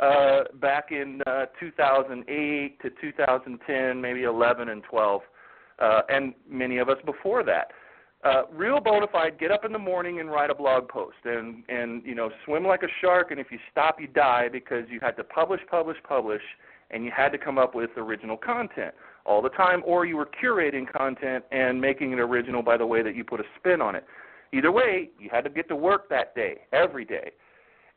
[0.00, 5.20] uh, back in uh, 2008 to 2010, maybe 11 and 12,
[5.78, 7.70] uh, and many of us before that.
[8.24, 11.62] Uh, real bona fide, get up in the morning and write a blog post, and
[11.68, 14.98] and you know swim like a shark, and if you stop, you die because you
[15.02, 16.40] had to publish, publish, publish,
[16.90, 18.94] and you had to come up with original content
[19.26, 23.02] all the time, or you were curating content and making it original by the way
[23.02, 24.06] that you put a spin on it.
[24.52, 27.30] Either way, you had to get to work that day, every day.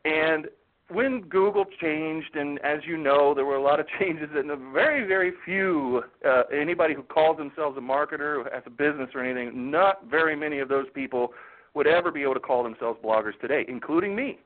[0.04, 0.48] And
[0.90, 5.06] when Google changed, and as you know, there were a lot of changes, and very,
[5.08, 9.72] very few uh, anybody who calls themselves a marketer, who has a business or anything,
[9.72, 11.34] not very many of those people
[11.74, 14.40] would ever be able to call themselves bloggers today, including me.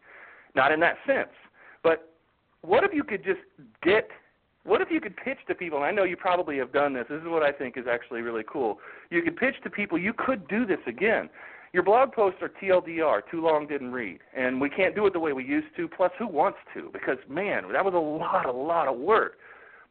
[0.56, 1.30] Not in that sense,
[1.82, 2.12] but
[2.62, 3.40] what if you could just
[3.82, 4.10] get
[4.64, 7.06] what if you could pitch to people and i know you probably have done this
[7.10, 8.80] this is what i think is actually really cool.
[9.10, 11.30] You could pitch to people you could do this again
[11.74, 15.20] your blog posts are TLDR, too long didn't read, and we can't do it the
[15.20, 15.88] way we used to.
[15.88, 16.90] Plus, who wants to?
[16.92, 19.34] Because man, that was a lot, a lot of work.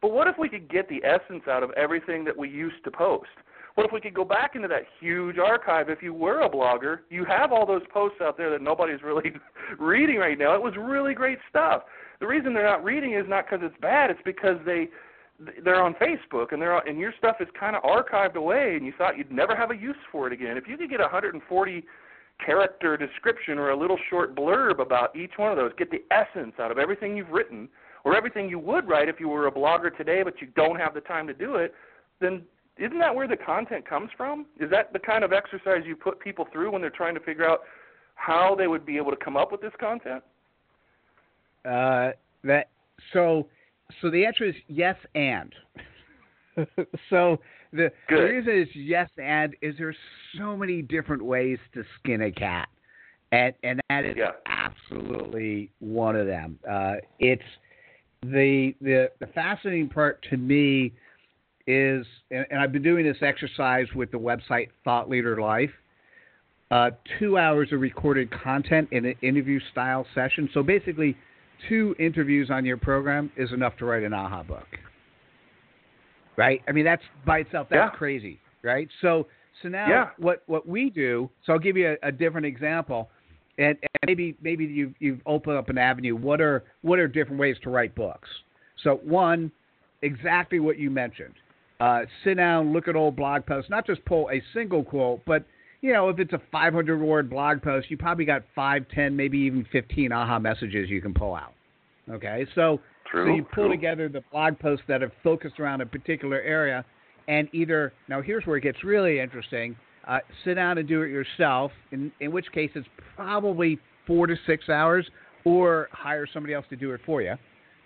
[0.02, 2.90] But what if we could get the essence out of everything that we used to
[2.90, 3.28] post?
[3.74, 5.88] What if we could go back into that huge archive?
[5.88, 9.32] If you were a blogger, you have all those posts out there that nobody's really
[9.78, 10.54] reading right now.
[10.54, 11.82] It was really great stuff.
[12.20, 14.88] The reason they're not reading is not because it's bad; it's because they
[15.64, 18.84] they're on Facebook and they're on, and your stuff is kind of archived away, and
[18.84, 20.56] you thought you'd never have a use for it again.
[20.56, 21.84] If you could get a 140
[22.44, 26.54] character description or a little short blurb about each one of those, get the essence
[26.58, 27.68] out of everything you've written
[28.04, 30.94] or everything you would write if you were a blogger today, but you don't have
[30.94, 31.74] the time to do it,
[32.20, 32.42] then
[32.78, 34.46] isn't that where the content comes from?
[34.58, 37.46] Is that the kind of exercise you put people through when they're trying to figure
[37.46, 37.60] out
[38.14, 40.22] how they would be able to come up with this content?
[41.64, 42.10] Uh,
[42.44, 42.70] that
[43.12, 43.46] so
[44.00, 45.52] so the answer is yes and.
[47.10, 47.38] so
[47.72, 49.96] the, the, reason is yes and is there's
[50.36, 52.68] so many different ways to skin a cat,
[53.32, 54.32] and and that is yeah.
[54.46, 56.58] absolutely one of them.
[56.68, 57.42] Uh, it's
[58.22, 60.92] the the the fascinating part to me
[61.66, 65.70] is, and, and I've been doing this exercise with the website Thought Leader Life.
[66.70, 70.48] Uh, two hours of recorded content in an interview style session.
[70.54, 71.16] So basically,
[71.68, 74.66] two interviews on your program is enough to write an aha book.
[76.36, 76.62] Right?
[76.68, 77.98] I mean, that's by itself, that's yeah.
[77.98, 78.38] crazy.
[78.62, 78.88] Right?
[79.02, 79.26] So,
[79.62, 80.10] so now yeah.
[80.18, 83.10] what, what we do, so I'll give you a, a different example.
[83.58, 86.16] And, and maybe maybe you've you've opened up an avenue.
[86.16, 88.28] What are what are different ways to write books?
[88.82, 89.52] So one,
[90.00, 91.34] exactly what you mentioned.
[91.78, 95.44] Uh, sit down, look at old blog posts, not just pull a single quote, but
[95.82, 99.38] you know, if it's a 500 word blog post, you probably got five, ten, maybe
[99.38, 101.52] even 15 aha messages you can pull out.
[102.10, 103.70] Okay, so true, so you pull true.
[103.70, 106.84] together the blog posts that are focused around a particular area,
[107.28, 109.76] and either now here's where it gets really interesting.
[110.06, 111.70] Uh, sit down and do it yourself.
[111.92, 115.08] In in which case, it's probably four to six hours,
[115.44, 117.34] or hire somebody else to do it for you.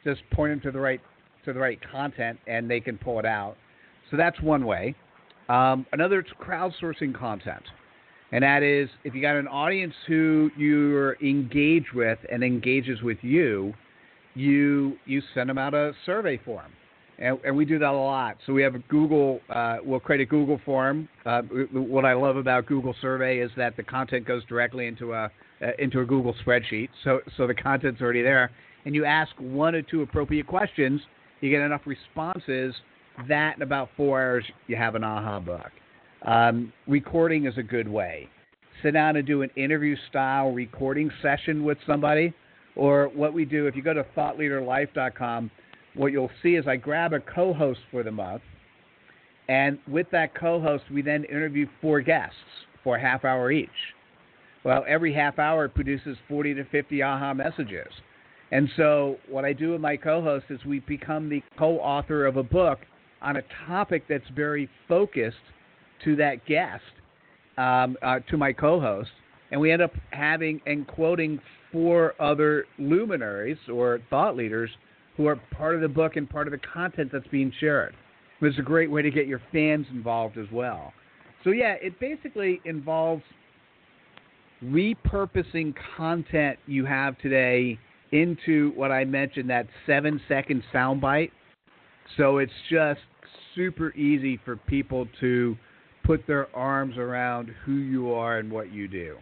[0.05, 1.01] Just point them to the right
[1.45, 3.57] to the right content, and they can pull it out.
[4.11, 4.95] So that's one way.
[5.49, 7.63] Um, another is crowdsourcing content.
[8.35, 13.19] And that is if you got an audience who you're engaged with and engages with
[13.23, 13.73] you,
[14.35, 16.73] you you send them out a survey form.
[17.21, 18.39] And, and we do that a lot.
[18.45, 21.09] So we have a Google, uh, we'll create a Google form.
[21.25, 25.31] Uh, what I love about Google Survey is that the content goes directly into a
[25.63, 26.89] uh, into a Google spreadsheet.
[27.05, 28.51] So so the content's already there,
[28.85, 31.01] and you ask one or two appropriate questions,
[31.41, 32.75] you get enough responses
[33.29, 35.71] that in about four hours you have an aha book.
[36.25, 38.29] Um, recording is a good way.
[38.83, 42.33] Sit down and do an interview style recording session with somebody.
[42.77, 45.51] Or what we do, if you go to thoughtleaderlife.com,
[45.95, 48.43] what you'll see is I grab a co host for the month.
[49.49, 52.35] And with that co host, we then interview four guests
[52.83, 53.69] for a half hour each.
[54.65, 57.93] Well, every half hour produces 40 to 50 aha messages.
[58.51, 62.25] And so, what I do with my co host is we become the co author
[62.25, 62.81] of a book
[63.21, 65.37] on a topic that's very focused
[66.05, 66.83] to that guest,
[67.59, 69.11] um, uh, to my co host.
[69.51, 71.41] And we end up having and quoting
[71.71, 74.71] four other luminaries or thought leaders
[75.17, 77.95] who are part of the book and part of the content that's being shared.
[78.41, 80.93] It's a great way to get your fans involved as well.
[81.45, 83.23] So, yeah, it basically involves
[84.65, 87.79] repurposing content you have today
[88.13, 91.31] into what I mentioned that seven second soundbite.
[92.17, 93.01] So it's just
[93.55, 95.57] super easy for people to
[96.05, 99.17] put their arms around who you are and what you do.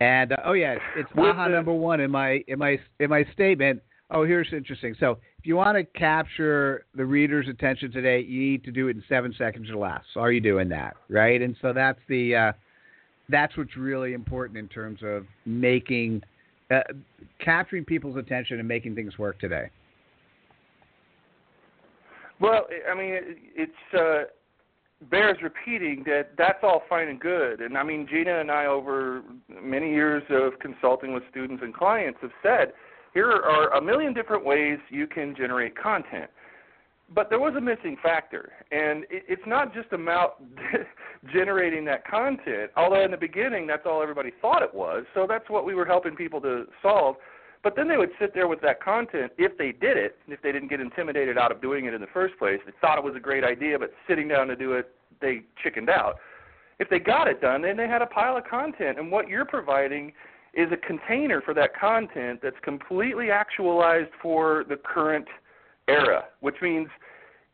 [0.00, 3.82] And uh, oh yeah, it's, aha number one in my in my in my statement.
[4.10, 4.94] Oh, here's interesting.
[5.00, 8.96] So if you want to capture the reader's attention today, you need to do it
[8.96, 10.04] in seven seconds or less.
[10.14, 11.40] Are you doing that right?
[11.40, 12.52] And so that's the uh,
[13.28, 16.22] that's what's really important in terms of making
[16.70, 16.80] uh,
[17.42, 19.70] capturing people's attention and making things work today.
[22.38, 23.14] Well, I mean,
[23.54, 24.24] it's uh,
[25.10, 27.60] bears repeating that that's all fine and good.
[27.60, 29.22] And I mean, Gina and I, over
[29.62, 32.72] many years of consulting with students and clients, have said
[33.12, 36.30] here are a million different ways you can generate content.
[37.14, 40.42] But there was a missing factor, and it's not just about
[41.32, 42.72] generating that content.
[42.76, 45.04] Although in the beginning, that's all everybody thought it was.
[45.14, 47.14] So that's what we were helping people to solve.
[47.66, 50.52] But then they would sit there with that content if they did it, if they
[50.52, 52.60] didn't get intimidated out of doing it in the first place.
[52.64, 55.90] They thought it was a great idea, but sitting down to do it, they chickened
[55.90, 56.14] out.
[56.78, 59.00] If they got it done, then they had a pile of content.
[59.00, 60.12] And what you're providing
[60.54, 65.26] is a container for that content that's completely actualized for the current
[65.88, 66.86] era, which means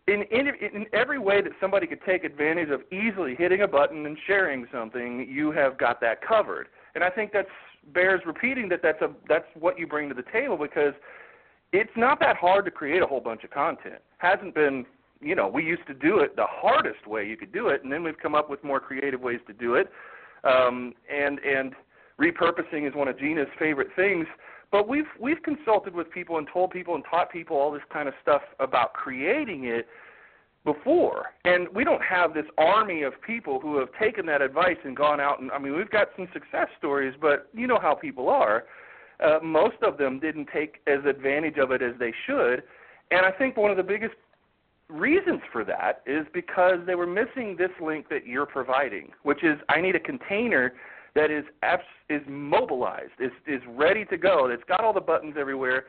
[0.09, 4.05] in, in, in every way that somebody could take advantage of easily hitting a button
[4.05, 6.69] and sharing something, you have got that covered.
[6.95, 7.49] And I think that's
[7.93, 10.95] bears repeating that that's a that's what you bring to the table because
[11.73, 14.01] it's not that hard to create a whole bunch of content.
[14.19, 14.85] Hasn't been,
[15.21, 17.93] you know, we used to do it the hardest way you could do it, and
[17.93, 19.91] then we've come up with more creative ways to do it.
[20.45, 21.75] Um, and and
[22.21, 24.27] repurposing is one of Gina's favorite things.
[24.71, 28.09] But we've we've consulted with people and told people and taught people all this kind
[28.09, 29.87] of stuff about creating it
[30.65, 31.27] before.
[31.45, 35.21] And we don't have this army of people who have taken that advice and gone
[35.21, 38.65] out and I mean we've got some success stories, but you know how people are.
[39.23, 42.63] Uh, most of them didn't take as advantage of it as they should.
[43.11, 44.15] And I think one of the biggest
[44.89, 49.59] reasons for that is because they were missing this link that you're providing, which is
[49.69, 50.75] I need a container
[51.15, 51.45] that is
[52.09, 54.49] is mobilized, is is ready to go.
[54.49, 55.87] That's got all the buttons everywhere.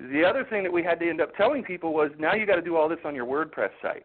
[0.00, 2.56] The other thing that we had to end up telling people was now you got
[2.56, 4.04] to do all this on your WordPress site.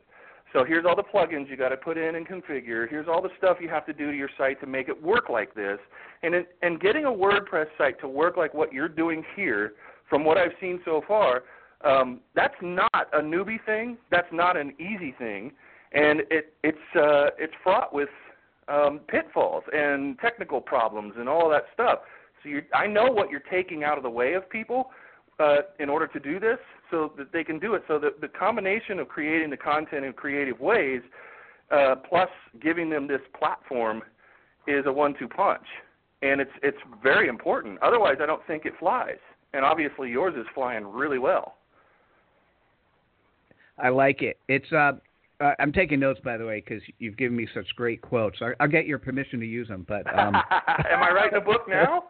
[0.54, 2.90] So here's all the plugins you got to put in and configure.
[2.90, 5.30] Here's all the stuff you have to do to your site to make it work
[5.30, 5.78] like this.
[6.24, 9.74] And and getting a WordPress site to work like what you're doing here,
[10.10, 11.44] from what I've seen so far,
[11.86, 13.98] um, that's not a newbie thing.
[14.12, 15.52] That's not an easy thing,
[15.94, 18.10] and it it's uh, it's fraught with
[18.68, 22.00] um, pitfalls and technical problems and all that stuff.
[22.42, 24.90] So you, I know what you're taking out of the way of people
[25.40, 26.58] uh, in order to do this,
[26.92, 27.84] so that they can do it.
[27.88, 31.02] So the, the combination of creating the content in creative ways,
[31.72, 32.30] uh, plus
[32.62, 34.02] giving them this platform,
[34.68, 35.66] is a one-two punch,
[36.22, 37.80] and it's it's very important.
[37.82, 39.18] Otherwise, I don't think it flies.
[39.54, 41.56] And obviously, yours is flying really well.
[43.80, 44.38] I like it.
[44.48, 44.92] It's uh,
[45.40, 48.38] uh I'm taking notes by the way because you've given me such great quotes.
[48.42, 50.36] I, will get your permission to use them, but um...
[50.92, 52.04] am I writing a book now?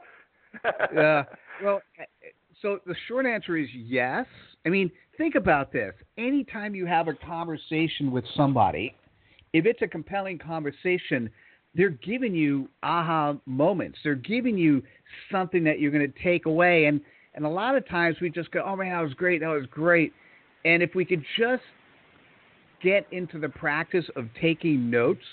[0.65, 1.23] uh,
[1.63, 1.81] well,
[2.61, 4.25] so the short answer is yes.
[4.65, 5.93] I mean, think about this.
[6.17, 8.95] Anytime you have a conversation with somebody,
[9.53, 11.29] if it's a compelling conversation,
[11.75, 13.99] they're giving you aha moments.
[14.03, 14.83] They're giving you
[15.31, 16.85] something that you're going to take away.
[16.85, 17.01] And
[17.35, 19.65] and a lot of times we just go, oh man, that was great, that was
[19.71, 20.11] great.
[20.65, 21.63] And if we could just
[22.81, 25.23] get into the practice of taking notes.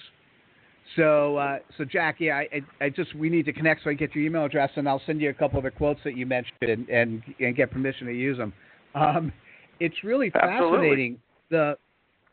[0.95, 4.15] So, uh, so Jack, yeah, I, I, just we need to connect so I get
[4.15, 6.57] your email address, and I'll send you a couple of the quotes that you mentioned,
[6.63, 8.53] and and, and get permission to use them.
[8.95, 9.33] Um,
[9.81, 10.79] it's really Absolutely.
[10.79, 11.19] fascinating.
[11.51, 11.77] The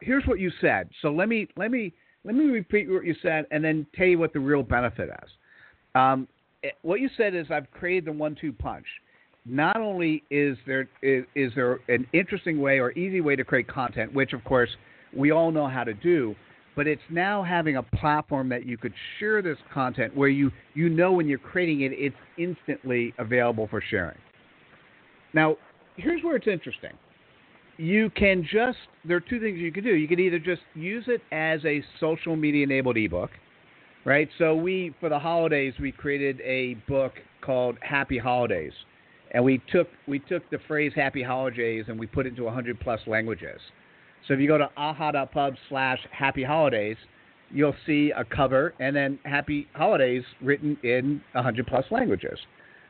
[0.01, 0.89] here's what you said.
[1.01, 1.93] So let me let me
[2.23, 5.29] let me repeat what you said, and then tell you what the real benefit is.
[5.95, 6.27] Um,
[6.81, 8.85] what you said is I've created the one-two punch.
[9.45, 13.67] Not only is there is, is there an interesting way or easy way to create
[13.67, 14.69] content, which of course
[15.15, 16.33] we all know how to do,
[16.75, 20.89] but it's now having a platform that you could share this content where you you
[20.89, 24.17] know when you're creating it, it's instantly available for sharing.
[25.33, 25.57] Now,
[25.95, 26.91] here's where it's interesting.
[27.77, 29.95] You can just there are two things you can do.
[29.95, 33.31] You can either just use it as a social media enabled ebook,
[34.05, 34.29] right?
[34.37, 38.73] So we for the holidays we created a book called Happy Holidays,
[39.31, 42.79] and we took we took the phrase Happy Holidays and we put it into 100
[42.79, 43.59] plus languages.
[44.27, 46.97] So if you go to aha.pub slash Happy Holidays,
[47.51, 52.39] you'll see a cover and then Happy Holidays written in 100 plus languages.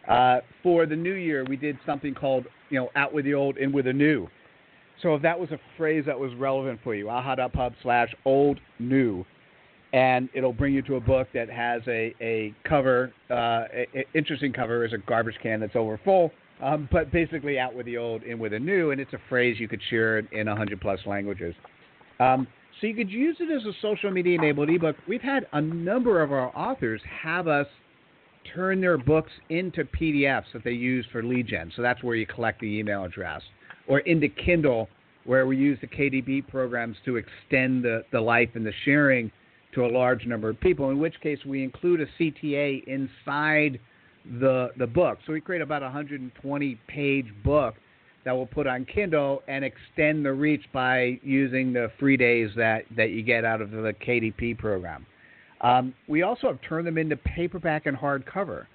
[0.07, 3.57] Uh, for the new year, we did something called you know out with the old,
[3.57, 4.27] in with the new.
[5.01, 9.25] So if that was a phrase that was relevant for you, aha.pub slash old new
[9.93, 13.33] and it'll bring you to a book that has a a cover, uh,
[13.73, 16.31] a, a interesting cover is a garbage can that's over full,
[16.63, 19.59] um, but basically out with the old, in with the new, and it's a phrase
[19.59, 21.53] you could share in hundred plus languages.
[22.19, 22.47] Um,
[22.79, 24.95] so you could use it as a social media enabled ebook.
[25.07, 27.67] We've had a number of our authors have us
[28.55, 31.71] turn their books into PDFs that they use for lead gen.
[31.75, 33.41] So that's where you collect the email address,
[33.87, 34.89] or into Kindle,
[35.25, 39.31] where we use the KDP programs to extend the, the life and the sharing
[39.75, 43.79] to a large number of people, in which case we include a CTA inside
[44.39, 45.19] the the book.
[45.25, 47.75] So we create about a 120 page book
[48.25, 52.85] that we'll put on Kindle and extend the reach by using the free days that,
[52.95, 55.05] that you get out of the KDP program.
[55.61, 58.65] Um, we also have turned them into paperback and hardcover.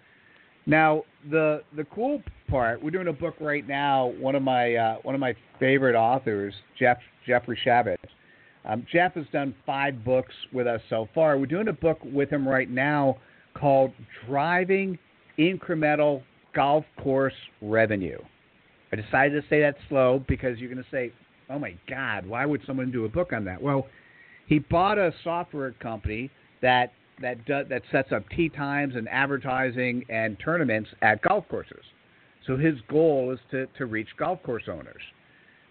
[0.66, 4.06] Now, the the cool part, we're doing a book right now.
[4.18, 7.96] One of my uh, one of my favorite authors, Jeff Jeffrey Shabbat,
[8.66, 11.38] um, Jeff has done five books with us so far.
[11.38, 13.16] We're doing a book with him right now
[13.54, 13.92] called
[14.26, 14.98] Driving
[15.38, 16.22] Incremental
[16.54, 18.18] Golf Course Revenue.
[18.92, 21.12] I decided to say that slow because you're going to say,
[21.50, 23.60] oh my God, why would someone do a book on that?
[23.60, 23.86] Well,
[24.46, 26.30] he bought a software company
[26.62, 31.82] that that does, that sets up tee times and advertising and tournaments at golf courses.
[32.46, 35.02] So his goal is to, to reach golf course owners.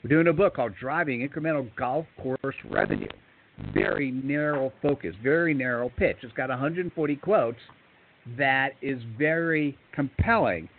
[0.04, 3.08] We're doing a book called Driving Incremental Golf Course Revenue.
[3.74, 6.18] Very narrow focus, very narrow pitch.
[6.22, 7.58] It's got 140 quotes
[8.38, 10.70] that is very compelling.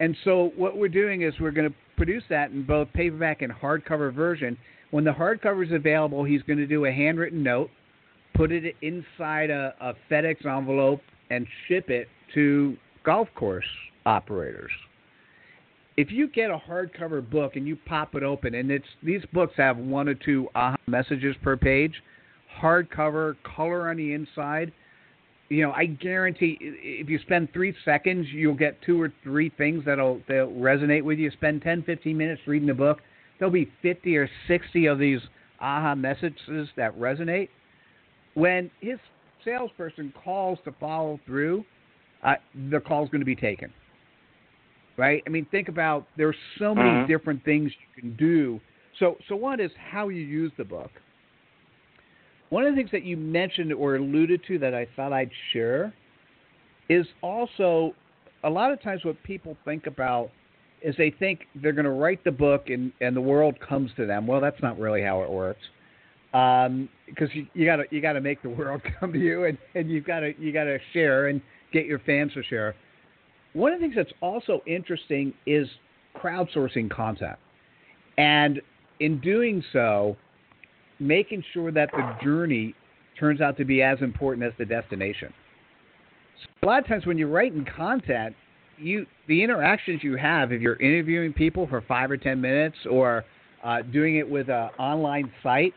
[0.00, 3.52] And so what we're doing is we're going to produce that in both paperback and
[3.52, 4.56] hardcover version.
[4.90, 7.70] When the hardcover is available, he's going to do a handwritten note,
[8.34, 11.00] put it inside a, a FedEx envelope,
[11.30, 13.64] and ship it to golf course
[14.06, 14.70] operators
[15.96, 19.54] if you get a hardcover book and you pop it open, and it's these books
[19.56, 22.02] have one or two aha messages per page,
[22.60, 24.72] hardcover, color on the inside.
[25.48, 29.84] You know, I guarantee if you spend three seconds, you'll get two or three things
[29.84, 31.30] that'll that'll resonate with you.
[31.32, 33.00] Spend 10, 15 minutes reading the book.
[33.38, 35.20] There'll be 50 or 60 of these
[35.60, 37.48] aha messages that resonate.
[38.34, 38.98] When his
[39.44, 41.64] salesperson calls to follow through,
[42.22, 42.34] uh,
[42.70, 43.72] the call's going to be taken
[44.96, 45.22] right?
[45.26, 47.10] I mean, think about there's so many mm-hmm.
[47.10, 48.60] different things you can do.
[48.98, 50.90] So, so one is how you use the book.
[52.54, 55.92] One of the things that you mentioned or alluded to that I thought I'd share
[56.88, 57.96] is also
[58.44, 60.30] a lot of times what people think about
[60.80, 64.06] is they think they're going to write the book and, and the world comes to
[64.06, 64.28] them.
[64.28, 65.62] Well, that's not really how it works.
[66.32, 69.90] Um, because you, you gotta you gotta make the world come to you, and, and
[69.90, 71.42] you've got to you gotta share and
[71.72, 72.76] get your fans to share.
[73.54, 75.66] One of the things that's also interesting is
[76.16, 77.36] crowdsourcing content.
[78.16, 78.62] And
[79.00, 80.16] in doing so,
[80.98, 82.74] making sure that the journey
[83.18, 85.32] turns out to be as important as the destination.
[86.42, 88.34] So a lot of times when you're writing content,
[88.76, 93.24] you the interactions you have if you're interviewing people for five or ten minutes or
[93.62, 95.74] uh, doing it with an online site,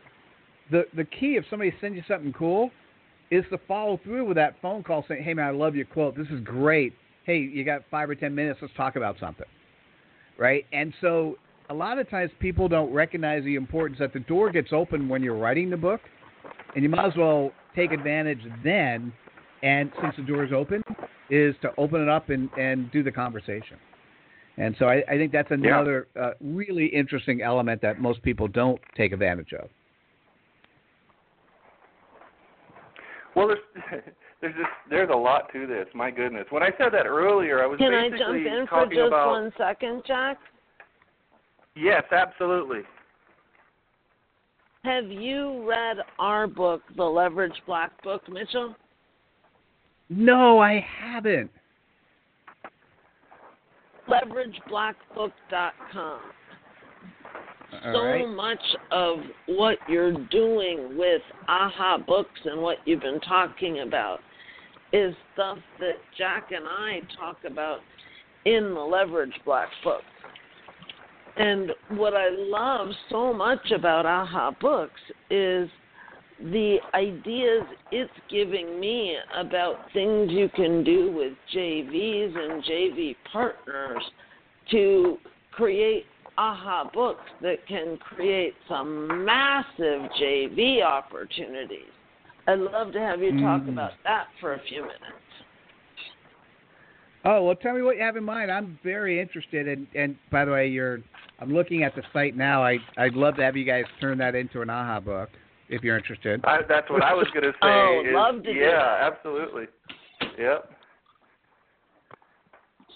[0.70, 2.70] the the key if somebody sends you something cool
[3.30, 6.16] is to follow through with that phone call saying, "Hey man, I love your quote.
[6.16, 6.92] This is great
[7.28, 9.46] hey, you got five or ten minutes, let's talk about something.
[10.38, 10.64] Right?
[10.72, 11.36] And so
[11.70, 15.22] a lot of times people don't recognize the importance that the door gets open when
[15.22, 16.00] you're writing the book,
[16.74, 19.12] and you might as well take advantage then
[19.62, 20.82] and since the door is open,
[21.30, 23.76] is to open it up and, and do the conversation.
[24.56, 26.22] And so I, I think that's another yeah.
[26.22, 29.68] uh, really interesting element that most people don't take advantage of.
[33.36, 34.02] Well, there's
[34.40, 35.86] there's just there's a lot to this.
[35.94, 36.46] My goodness.
[36.50, 39.30] When I said that earlier, I was Can basically I jump in for just about,
[39.30, 40.38] one second, Jack?
[41.78, 42.80] Yes, absolutely.
[44.84, 48.74] Have you read our book, The Leverage Black Book, Mitchell?
[50.08, 51.50] No, I haven't.
[54.08, 56.20] LeverageBlackBook.com.
[57.70, 58.26] All so right.
[58.26, 64.20] much of what you're doing with AHA Books and what you've been talking about
[64.94, 67.80] is stuff that Jack and I talk about
[68.46, 70.00] in the Leverage Black Book.
[71.38, 75.68] And what I love so much about AHA Books is
[76.40, 84.02] the ideas it's giving me about things you can do with JVs and JV partners
[84.70, 85.18] to
[85.52, 91.90] create AHA books that can create some massive JV opportunities.
[92.46, 93.70] I'd love to have you talk Mm.
[93.70, 95.04] about that for a few minutes.
[97.24, 98.50] Oh well, tell me what you have in mind.
[98.50, 99.66] I'm very interested.
[99.66, 101.00] And and by the way, you're
[101.40, 102.62] I'm looking at the site now.
[102.64, 105.28] I I'd love to have you guys turn that into an AHA book
[105.68, 106.40] if you're interested.
[106.44, 107.56] I, that's what I was going to say.
[107.62, 109.12] Oh, is, love to do Yeah, that.
[109.12, 109.64] absolutely.
[110.38, 110.70] Yep.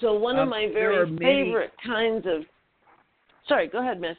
[0.01, 2.43] So one of Um, my there are very many- favorite kinds of
[3.49, 4.17] Sorry, go ahead, Mitch.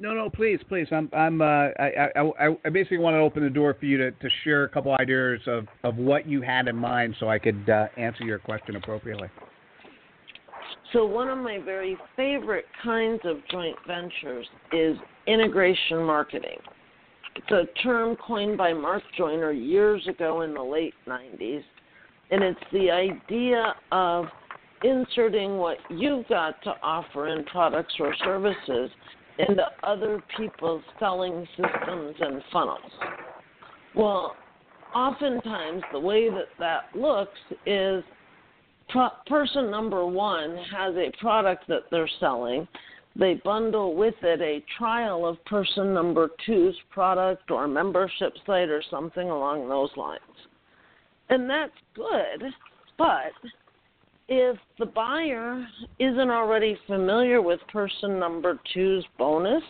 [0.00, 0.86] No, no, please, please.
[0.92, 1.44] I'm, I'm, uh,
[1.78, 4.68] I, I, I basically want to open the door for you to, to share a
[4.68, 8.38] couple ideas of, of what you had in mind, so I could uh, answer your
[8.40, 9.28] question appropriately.
[10.92, 16.58] So one of my very favorite kinds of joint ventures is integration marketing.
[17.36, 21.62] It's a term coined by Mark Joyner years ago in the late 90s,
[22.30, 24.26] and it's the idea of
[24.82, 28.90] inserting what you've got to offer in products or services
[29.38, 32.92] into other people's selling systems and funnels.
[33.94, 34.34] Well,
[34.94, 38.02] oftentimes the way that that looks is
[38.88, 42.66] pro- person number one has a product that they're selling.
[43.16, 48.82] They bundle with it a trial of person number two's product or membership site or
[48.90, 50.20] something along those lines.
[51.28, 52.44] And that's good,
[52.96, 53.32] but
[54.28, 55.66] if the buyer
[55.98, 59.62] isn't already familiar with person number two's bonus,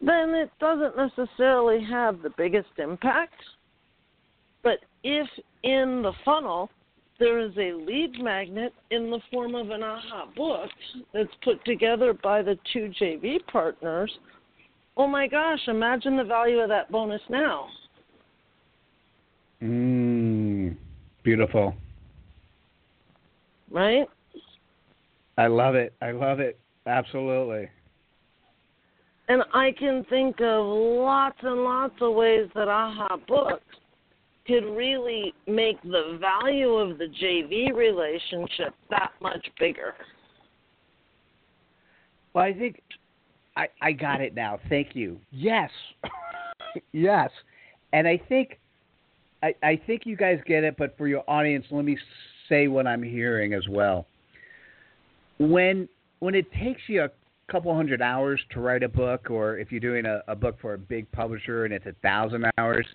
[0.00, 3.34] then it doesn't necessarily have the biggest impact.
[4.62, 5.28] But if
[5.62, 6.70] in the funnel
[7.22, 10.68] there is a lead magnet in the form of an AHA book
[11.14, 14.10] that's put together by the two JV partners,
[14.96, 17.68] oh my gosh, imagine the value of that bonus now.
[19.62, 20.74] Mmm,
[21.22, 21.76] beautiful.
[23.70, 24.08] Right?
[25.38, 25.94] I love it.
[26.02, 26.58] I love it.
[26.86, 27.68] Absolutely.
[29.28, 33.62] And I can think of lots and lots of ways that AHA Books
[34.46, 39.94] could really make the value of the JV relationship that much bigger.
[42.34, 42.80] Well, I think
[43.56, 44.58] I, I got it now.
[44.68, 45.18] Thank you.
[45.30, 45.70] Yes.
[46.92, 47.30] yes.
[47.92, 48.58] And I think
[49.42, 51.98] I, I think you guys get it, but for your audience, let me
[52.48, 54.06] say what I'm hearing as well.
[55.38, 55.88] When
[56.20, 57.10] when it takes you a
[57.50, 60.74] couple hundred hours to write a book, or if you're doing a, a book for
[60.74, 62.86] a big publisher and it's a thousand hours,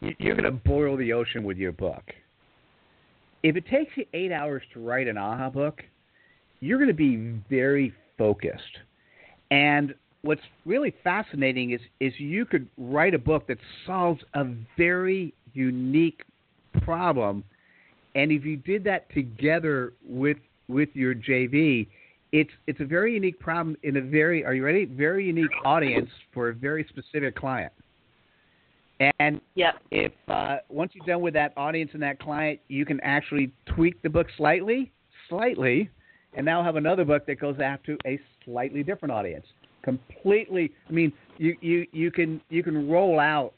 [0.00, 2.02] you're going to boil the ocean with your book.
[3.42, 5.82] If it takes you eight hours to write an AHA book,
[6.60, 8.78] you're going to be very focused.
[9.50, 14.46] And what's really fascinating is is you could write a book that solves a
[14.76, 16.22] very unique
[16.82, 17.44] problem,
[18.14, 20.38] and if you did that together with
[20.68, 21.86] with your JV,
[22.32, 24.84] it's it's a very unique problem in a very are you ready?
[24.84, 27.72] Very unique audience for a very specific client.
[29.20, 29.74] And Yep.
[29.90, 34.00] if uh, once you're done with that audience and that client, you can actually tweak
[34.02, 34.90] the book slightly,
[35.28, 35.88] slightly,
[36.34, 39.46] and now have another book that goes after a slightly different audience.
[39.82, 40.72] Completely.
[40.88, 43.54] I mean, you you you can you can roll out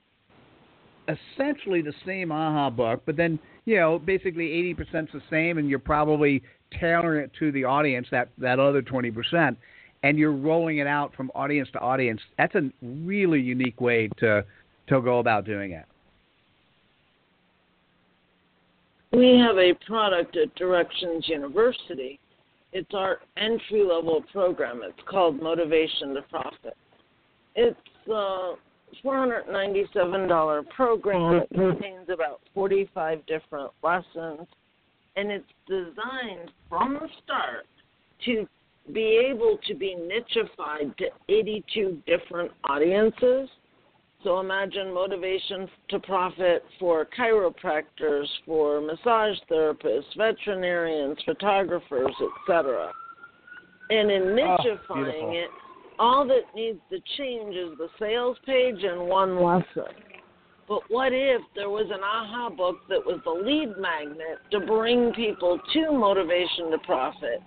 [1.09, 5.69] essentially the same AHA book, but then you know basically eighty percent the same, and
[5.69, 6.43] you're probably
[6.79, 9.59] tailoring it to the audience that that other twenty percent,
[10.03, 12.21] and you're rolling it out from audience to audience.
[12.39, 14.45] That's a really unique way to
[14.91, 15.87] to go about doing it.
[19.13, 22.21] We have a product at Directions University.
[22.73, 24.83] It's our entry level program.
[24.85, 26.77] It's called Motivation to Profit.
[27.57, 27.77] It's
[28.09, 28.55] a
[29.05, 31.43] $497 program.
[31.43, 34.47] It contains about 45 different lessons,
[35.17, 37.67] and it's designed from the start
[38.27, 38.47] to
[38.93, 43.49] be able to be nichified to 82 different audiences.
[44.23, 52.15] So imagine motivation to profit for chiropractors, for massage therapists, veterinarians, photographers,
[52.49, 52.93] etc.
[53.89, 55.51] And in ah, nichifying oh, it,
[55.99, 59.93] all that needs to change is the sales page and one lesson.
[60.69, 65.13] But what if there was an aha book that was the lead magnet to bring
[65.15, 67.43] people to motivation to profit?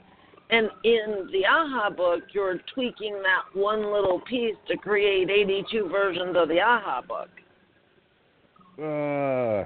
[0.49, 6.35] And in the AHA book, you're tweaking that one little piece to create 82 versions
[6.37, 7.29] of the AHA book.
[8.77, 9.65] Uh,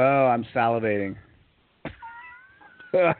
[0.00, 1.16] oh, I'm salivating.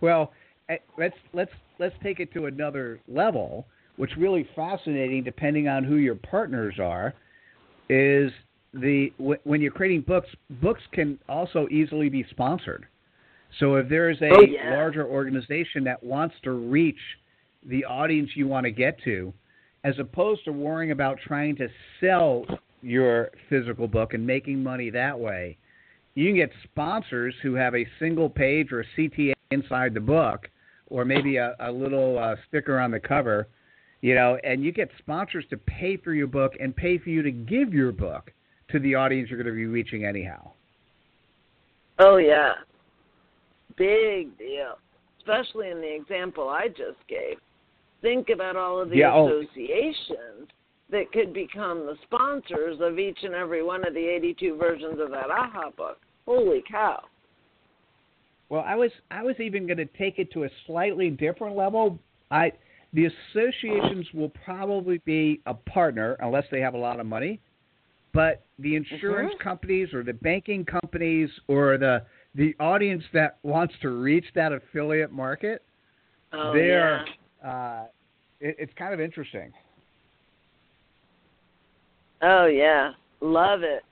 [0.00, 0.32] well,
[0.68, 3.66] eh, let's let's let's take it to another level.
[3.96, 7.14] What's really fascinating, depending on who your partners are,
[7.88, 8.30] is
[8.72, 10.28] the when you're creating books.
[10.62, 12.86] Books can also easily be sponsored.
[13.58, 14.74] So if there is a oh, yeah.
[14.74, 16.98] larger organization that wants to reach
[17.66, 19.32] the audience you want to get to,
[19.84, 21.68] as opposed to worrying about trying to
[22.00, 22.44] sell
[22.82, 25.56] your physical book and making money that way,
[26.14, 30.48] you can get sponsors who have a single page or a CTA inside the book,
[30.88, 33.48] or maybe a, a little uh, sticker on the cover,
[34.00, 37.22] you know, and you get sponsors to pay for your book and pay for you
[37.22, 38.32] to give your book
[38.70, 40.50] to the audience you're going to be reaching anyhow.
[41.98, 42.52] Oh yeah,
[43.78, 44.78] big deal,
[45.18, 47.38] especially in the example I just gave.
[48.02, 49.26] Think about all of the yeah, oh.
[49.26, 50.48] associations
[50.90, 55.10] that could become the sponsors of each and every one of the 82 versions of
[55.10, 55.98] that AHA book.
[56.24, 57.02] Holy cow.
[58.48, 61.98] Well, I was I was even going to take it to a slightly different level.
[62.30, 62.52] I
[62.94, 67.38] the associations will probably be a partner unless they have a lot of money,
[68.14, 69.42] but the insurance mm-hmm.
[69.42, 72.02] companies or the banking companies or the
[72.34, 75.62] the audience that wants to reach that affiliate market,
[76.32, 77.04] oh, they're
[77.42, 77.48] yeah.
[77.50, 77.84] uh,
[78.40, 79.52] it, it's kind of interesting.
[82.22, 83.82] Oh yeah, love it.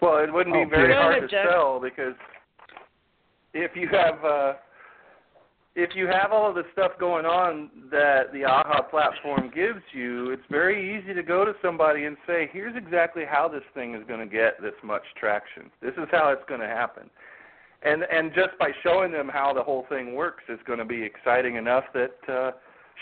[0.00, 1.46] Well, it wouldn't be Oh, very Go hard to Jeff.
[1.50, 2.14] sell because
[3.54, 4.54] if you have uh,
[5.74, 10.30] if you have all of the stuff going on that the AHA platform gives you,
[10.30, 14.02] it's very easy to go to somebody and say, "Here's exactly how this thing is
[14.06, 15.70] going to get this much traction.
[15.80, 17.08] This is how it's going to happen."
[17.84, 21.02] And and just by showing them how the whole thing works is going to be
[21.02, 22.52] exciting enough that uh,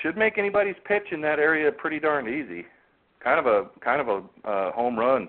[0.03, 2.65] should make anybody's pitch in that area pretty darn easy.
[3.23, 5.29] Kind of a kind of a uh, home run.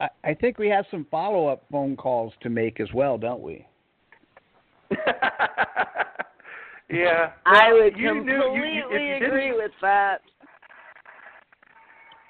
[0.00, 3.42] I, I think we have some follow up phone calls to make as well, don't
[3.42, 3.66] we?
[6.90, 7.32] yeah.
[7.46, 10.20] I would you completely knew, you, you, you agree with that.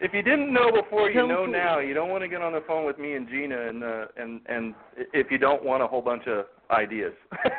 [0.00, 1.78] If you didn't know before, you know now.
[1.78, 4.40] You don't want to get on the phone with me and Gina, and uh, and
[4.46, 4.74] and
[5.12, 7.12] if you don't want a whole bunch of ideas.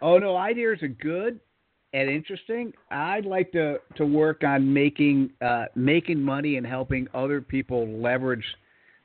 [0.00, 1.40] Oh no, ideas are good
[1.92, 2.72] and interesting.
[2.90, 8.44] I'd like to to work on making uh, making money and helping other people leverage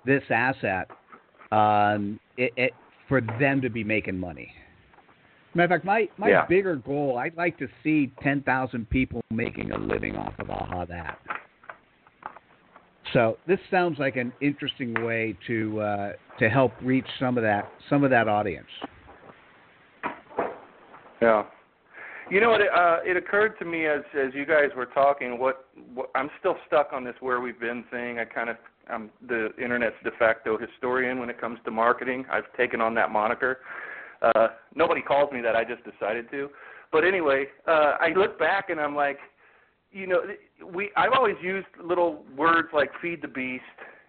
[0.06, 0.90] this asset
[1.52, 2.74] um, it, it,
[3.08, 4.54] for them to be making money.
[5.56, 6.46] Matter of fact, my my Yeah.
[6.48, 10.86] bigger goal, I'd like to see ten thousand people making a living off of AHA
[10.86, 11.20] that.
[13.14, 17.72] So this sounds like an interesting way to uh, to help reach some of that
[17.90, 18.68] some of that audience.
[21.22, 21.44] Yeah.
[22.32, 25.38] You know, it uh, it occurred to me as as you guys were talking.
[25.38, 28.18] What, what I'm still stuck on this where we've been thing.
[28.18, 28.58] I kind of
[28.90, 32.26] I'm the internet's de facto historian when it comes to marketing.
[32.32, 33.60] I've taken on that moniker.
[34.22, 35.56] Uh, nobody calls me that.
[35.56, 36.50] I just decided to.
[36.92, 39.18] But anyway, uh, I look back and I'm like,
[39.94, 40.22] you know,
[40.74, 43.64] we I've always used little words like feed the beast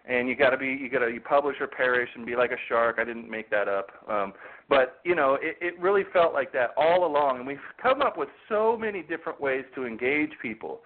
[0.07, 2.51] and you got to be you got to you publish or perish and be like
[2.51, 2.97] a shark.
[2.99, 3.89] I didn't make that up.
[4.09, 4.33] Um,
[4.69, 8.19] but you know, it, it really felt like that all along, and we've come up
[8.19, 10.81] with so many different ways to engage people.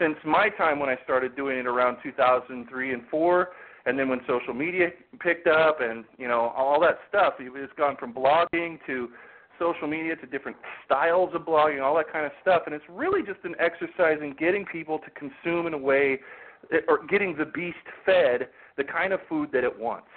[0.00, 3.50] Since my time when I started doing it around 2003 and four,
[3.84, 4.88] and then when social media
[5.20, 9.08] picked up, and you know all that stuff, it's gone from blogging to
[9.58, 13.22] social media to different styles of blogging, all that kind of stuff, and it's really
[13.22, 16.20] just an exercise in getting people to consume in a way,
[16.88, 17.76] or getting the beast
[18.06, 20.08] fed the kind of food that it wants.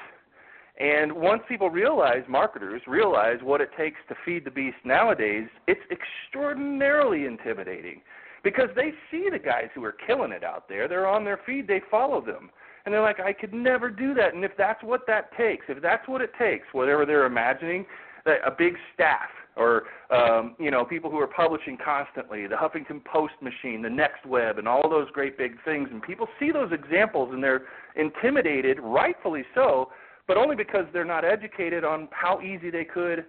[0.79, 5.79] And once people realize, marketers realize what it takes to feed the beast nowadays, it's
[5.89, 8.01] extraordinarily intimidating
[8.43, 10.87] because they see the guys who are killing it out there.
[10.87, 12.49] They're on their feed, they follow them.
[12.85, 14.35] And they're like, I could never do that.
[14.35, 17.85] And if that's what that takes, if that's what it takes, whatever they're imagining,
[18.25, 23.33] a big staff or um, you know people who are publishing constantly, the Huffington Post
[23.41, 25.87] machine, the Next Web, and all those great big things.
[25.91, 27.63] And people see those examples and they're
[27.95, 29.91] intimidated, rightfully so,
[30.27, 33.25] but only because they're not educated on how easy they could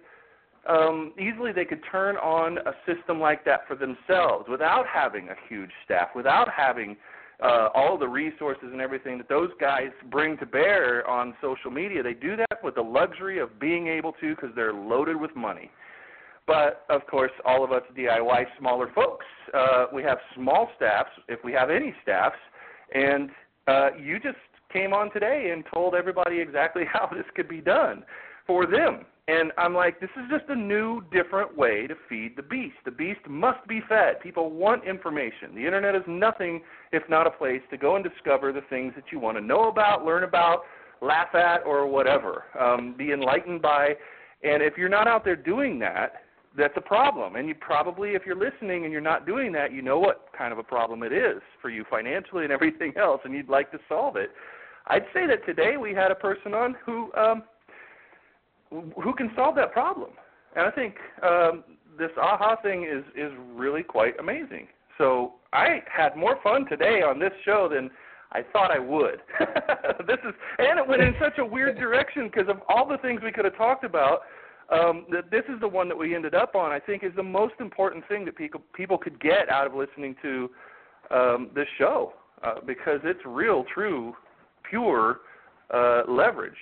[0.67, 5.35] um, easily they could turn on a system like that for themselves without having a
[5.47, 6.97] huge staff, without having
[7.43, 12.01] uh, all the resources and everything that those guys bring to bear on social media.
[12.01, 15.69] They do that with the luxury of being able to because they're loaded with money.
[16.47, 21.43] But of course, all of us DIY smaller folks, uh, we have small staffs, if
[21.43, 22.37] we have any staffs,
[22.93, 23.29] and
[23.67, 24.37] uh, you just
[24.71, 28.03] came on today and told everybody exactly how this could be done
[28.45, 29.05] for them.
[29.27, 32.75] And I'm like, this is just a new, different way to feed the beast.
[32.85, 34.21] The beast must be fed.
[34.21, 35.53] People want information.
[35.53, 36.61] The internet is nothing
[36.93, 39.67] if not a place to go and discover the things that you want to know
[39.67, 40.61] about, learn about,
[41.01, 42.45] laugh at, or whatever.
[42.57, 43.95] Um, be enlightened by.
[44.43, 46.23] And if you're not out there doing that,
[46.57, 47.35] that's a problem.
[47.35, 50.53] And you probably, if you're listening and you're not doing that, you know what kind
[50.53, 53.77] of a problem it is for you financially and everything else, and you'd like to
[53.89, 54.31] solve it.
[54.87, 57.43] I'd say that today we had a person on who um,
[58.69, 60.11] who can solve that problem,
[60.55, 61.63] and I think um,
[61.97, 64.67] this aha thing is is really quite amazing.
[64.97, 67.89] So I had more fun today on this show than
[68.31, 69.21] I thought I would.
[70.07, 73.21] this is, and it went in such a weird direction because of all the things
[73.23, 74.21] we could have talked about
[74.69, 76.71] um, this is the one that we ended up on.
[76.71, 80.15] I think is the most important thing that people people could get out of listening
[80.21, 80.49] to
[81.09, 82.13] um, this show
[82.43, 84.13] uh, because it's real, true,
[84.69, 85.21] pure,
[85.73, 86.55] uh, leveraged.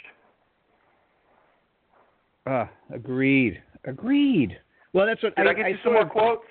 [2.46, 3.62] Uh, agreed.
[3.86, 4.58] Agreed.
[4.94, 6.44] Well, that's what Did I, I get you I some more of, quotes?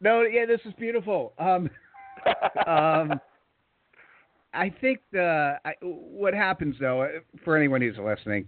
[0.00, 1.32] No, yeah, this is beautiful.
[1.38, 1.68] Um,
[2.66, 3.20] um,
[4.54, 7.08] I think the I, what happens though, uh,
[7.44, 8.46] for anyone who's listening,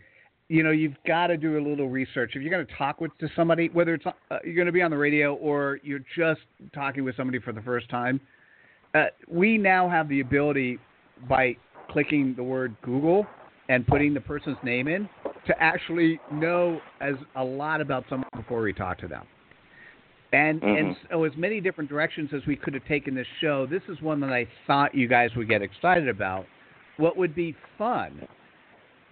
[0.48, 2.32] you know, you've got to do a little research.
[2.34, 4.82] If you're going to talk with to somebody, whether it's uh, you're going to be
[4.82, 6.40] on the radio or you're just
[6.74, 8.20] talking with somebody for the first time,
[8.94, 10.78] uh, we now have the ability
[11.28, 11.56] by
[11.88, 13.26] clicking the word Google
[13.70, 15.08] and putting the person's name in
[15.46, 19.24] to actually know as a lot about someone before we talk to them.
[20.32, 20.86] And mm-hmm.
[20.86, 24.00] and so as many different directions as we could have taken this show, this is
[24.02, 26.46] one that I thought you guys would get excited about.
[26.96, 28.26] What would be fun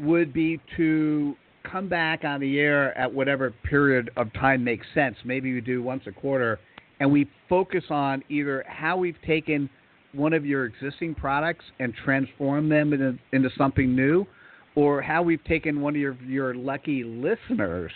[0.01, 5.17] would be to come back on the air at whatever period of time makes sense.
[5.25, 6.59] Maybe we do once a quarter,
[6.99, 9.71] and we focus on either how we've taken
[10.13, 14.27] one of your existing products and transformed them into, into something new,
[14.79, 17.91] or how we've taken one of your your lucky listeners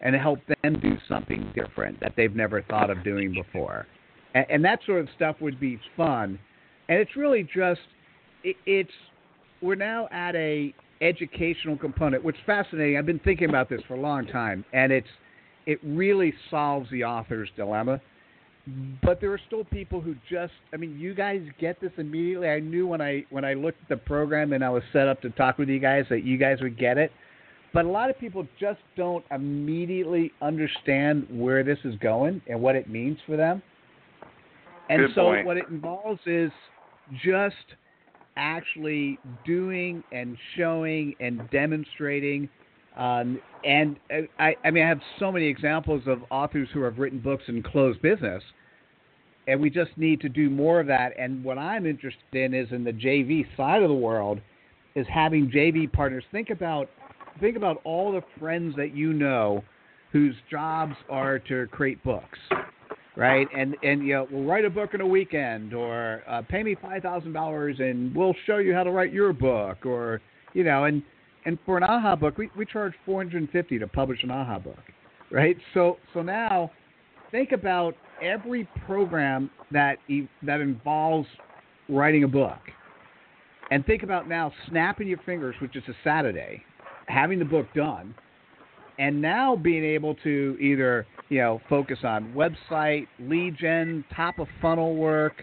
[0.00, 3.86] and helped them do something different that they've never thought of doing before.
[4.34, 6.36] And, and that sort of stuff would be fun.
[6.88, 7.80] And it's really just
[8.42, 8.90] it, it's
[9.62, 12.98] we're now at a educational component, which is fascinating.
[12.98, 15.06] I've been thinking about this for a long time, and it's
[15.66, 18.00] it really solves the author's dilemma.
[18.68, 18.94] Mm-hmm.
[19.02, 22.48] But there are still people who just I mean, you guys get this immediately.
[22.48, 25.20] I knew when I when I looked at the program and I was set up
[25.22, 27.10] to talk with you guys that you guys would get it.
[27.72, 32.76] But a lot of people just don't immediately understand where this is going and what
[32.76, 33.62] it means for them.
[34.88, 35.46] And Good so point.
[35.46, 36.50] what it involves is
[37.22, 37.54] just
[38.36, 42.48] actually doing and showing and demonstrating.
[42.98, 46.98] Um, and uh, I, I mean, I have so many examples of authors who have
[46.98, 48.42] written books and closed business,
[49.46, 51.12] and we just need to do more of that.
[51.18, 54.40] And what I'm interested in is in the JV side of the world,
[54.94, 56.24] is having JV partners.
[56.32, 56.90] Think about,
[57.40, 59.62] think about all the friends that you know,
[60.12, 62.38] whose jobs are to create books
[63.18, 63.48] right?
[63.54, 66.76] And and you know, we'll write a book in a weekend, or uh, pay me
[66.80, 70.20] five thousand dollars, and we'll show you how to write your book, or
[70.54, 71.02] you know, and
[71.48, 74.30] and for an AHA book, we we charge four hundred and fifty to publish an
[74.30, 74.82] AHA book,
[75.30, 75.56] right?
[75.72, 76.70] So so now,
[77.30, 79.96] think about every program that
[80.42, 81.26] that involves
[81.88, 82.58] writing a book,
[83.70, 86.62] and think about now snapping your fingers, which is a Saturday,
[87.06, 88.14] having the book done
[88.98, 94.48] and now being able to either you know focus on website lead gen, top of
[94.60, 95.34] funnel work,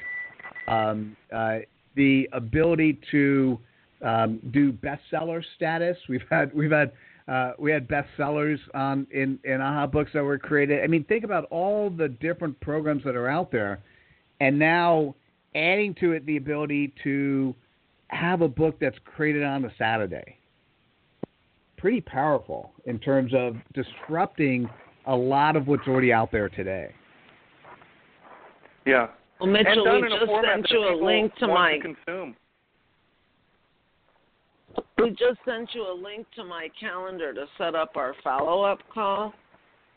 [0.68, 1.58] um, uh,
[1.96, 3.58] the ability to
[4.06, 5.98] um, do bestseller status.
[6.08, 6.92] We've had we've had
[7.28, 10.84] uh, we had bestsellers on in in AHA books that were created.
[10.84, 13.80] I mean, think about all the different programs that are out there,
[14.40, 15.16] and now
[15.56, 17.54] adding to it the ability to
[18.08, 20.38] have a book that's created on a Saturday
[21.86, 24.68] pretty powerful in terms of disrupting
[25.06, 26.92] a lot of what's already out there today.
[28.88, 29.10] Yeah.
[29.40, 31.74] Well, Mitchell, we just sent you a link to my.
[31.74, 32.36] To consume.
[34.98, 38.80] We just sent you a link to my calendar to set up our follow up
[38.94, 39.34] call.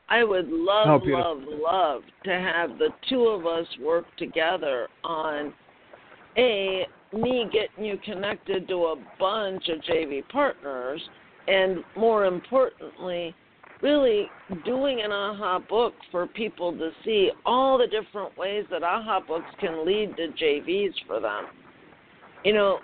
[0.08, 5.52] I would love, Oh, love, love to have the two of us work together on
[6.36, 11.00] a me getting you connected to a bunch of JV partners,
[11.46, 13.34] and more importantly,
[13.82, 14.28] really
[14.64, 19.48] doing an AHA book for people to see all the different ways that AHA books
[19.60, 21.46] can lead to JVs for them.
[22.44, 22.78] You know,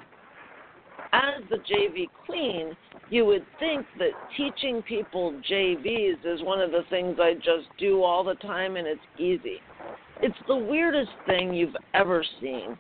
[1.15, 2.77] as the JV queen,
[3.11, 8.03] you would think that teaching people JVs is one of the things I just do
[8.03, 9.59] all the time and it's easy.
[10.23, 12.77] It's the weirdest thing you've ever seen.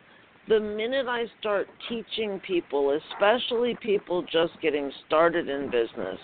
[0.49, 6.19] The minute I start teaching people, especially people just getting started in business,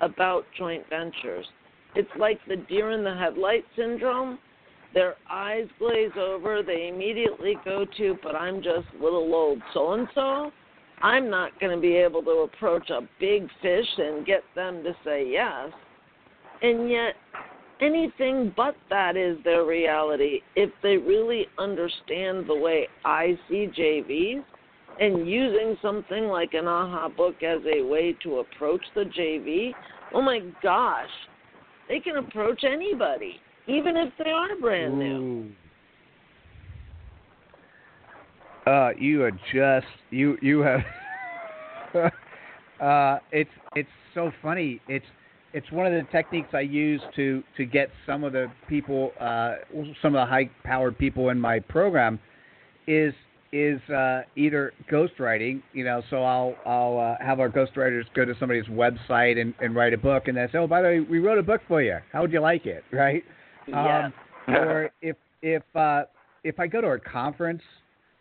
[0.00, 1.46] about joint ventures,
[1.94, 4.38] it's like the deer in the headlight syndrome.
[4.94, 10.08] Their eyes glaze over, they immediately go to, but I'm just little old so and
[10.14, 10.50] so
[11.02, 14.92] I'm not going to be able to approach a big fish and get them to
[15.04, 15.70] say yes.
[16.62, 17.14] And yet,
[17.80, 24.44] anything but that is their reality if they really understand the way I see JVs
[25.00, 29.72] and using something like an AHA book as a way to approach the JV.
[30.12, 31.08] Oh my gosh,
[31.88, 35.16] they can approach anybody, even if they are brand new.
[35.16, 35.50] Ooh.
[38.70, 40.80] Uh, you are just you you have.
[42.80, 44.80] uh, it's it's so funny.
[44.86, 45.04] It's
[45.52, 49.54] it's one of the techniques I use to to get some of the people, uh,
[50.00, 52.20] some of the high powered people in my program,
[52.86, 53.12] is
[53.52, 55.62] is uh, either ghostwriting.
[55.72, 59.74] You know, so I'll I'll uh, have our ghostwriters go to somebody's website and, and
[59.74, 61.82] write a book, and they say, oh, by the way, we wrote a book for
[61.82, 61.98] you.
[62.12, 62.84] How would you like it?
[62.92, 63.24] Right?
[63.66, 64.12] Yes.
[64.46, 66.04] Um, or if if uh,
[66.44, 67.62] if I go to a conference,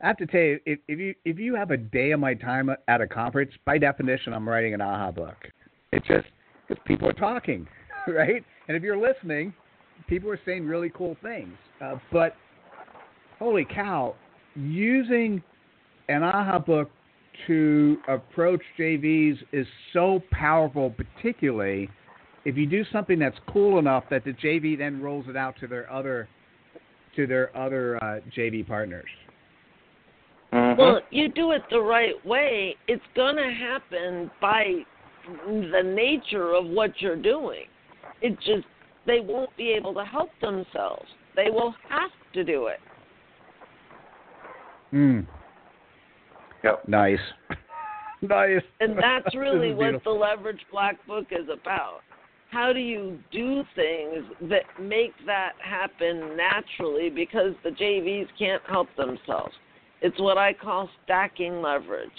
[0.02, 2.34] I have to tell you, if, if you if you have a day of my
[2.34, 5.36] time at a conference, by definition, I'm writing an AHA book.
[5.92, 6.28] It's just
[6.68, 7.68] because people are talking,
[8.08, 8.44] right?
[8.68, 9.54] And if you're listening,
[10.08, 11.54] people are saying really cool things.
[11.82, 12.36] Uh, but
[13.40, 14.16] holy cow,
[14.56, 15.44] using
[16.08, 16.90] an AHA book
[17.48, 21.90] to approach JVs is so powerful, particularly
[22.46, 25.68] if you do something that's cool enough that the JV then rolls it out to
[25.68, 26.28] their other
[27.16, 29.10] to their other uh, JV partners.
[30.70, 30.82] Mm-hmm.
[30.82, 34.84] Well, you do it the right way, it's going to happen by
[35.48, 37.66] the nature of what you're doing.
[38.22, 38.66] It just,
[39.06, 41.06] they won't be able to help themselves.
[41.36, 42.80] They will have to do it.
[44.94, 45.26] Mm.
[46.64, 46.88] Yep.
[46.88, 47.20] Nice.
[48.22, 48.62] nice.
[48.80, 52.02] And that's really what the Leverage Black Book is about.
[52.52, 58.88] How do you do things that make that happen naturally because the JVs can't help
[58.98, 59.54] themselves?
[60.02, 62.10] It's what I call stacking leverage.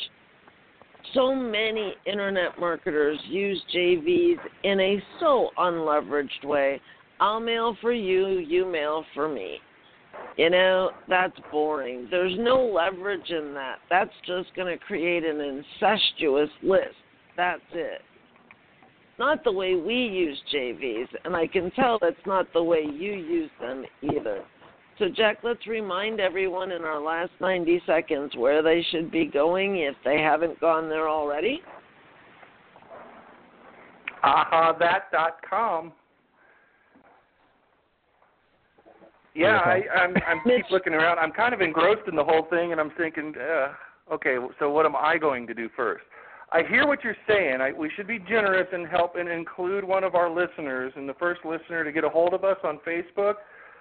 [1.14, 6.80] So many internet marketers use JVs in a so unleveraged way.
[7.20, 9.58] I'll mail for you, you mail for me.
[10.36, 12.08] You know, that's boring.
[12.10, 13.78] There's no leverage in that.
[13.88, 16.96] That's just going to create an incestuous list.
[17.36, 18.02] That's it.
[19.18, 23.12] Not the way we use JVs, and I can tell that's not the way you
[23.12, 24.42] use them either.
[25.01, 29.78] So, Jack, let's remind everyone in our last 90 seconds where they should be going
[29.78, 31.62] if they haven't gone there already.
[34.22, 35.92] ahathat.com.
[39.34, 41.18] Yeah, I, I'm I'm keep looking around.
[41.18, 44.84] I'm kind of engrossed in the whole thing, and I'm thinking, uh, okay, so what
[44.84, 46.05] am I going to do first?
[46.53, 47.62] I hear what you're saying.
[47.62, 51.14] I, we should be generous and help and include one of our listeners, and the
[51.14, 53.36] first listener to get a hold of us on Facebook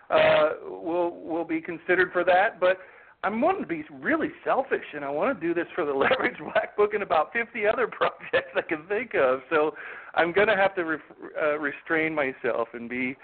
[0.10, 2.60] uh, will will be considered for that.
[2.60, 2.78] But
[3.24, 6.38] I'm wanting to be really selfish, and I want to do this for the Leverage
[6.40, 9.42] Black Book and about 50 other projects I can think of.
[9.50, 9.74] So
[10.16, 10.98] I'm going to have to re-
[11.42, 13.18] uh, restrain myself and be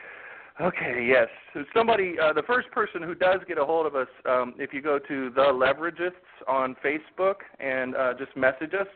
[0.61, 1.07] okay.
[1.09, 4.53] Yes, so somebody, uh, the first person who does get a hold of us, um,
[4.57, 6.11] if you go to the Leveragists
[6.47, 8.87] on Facebook and uh, just message us.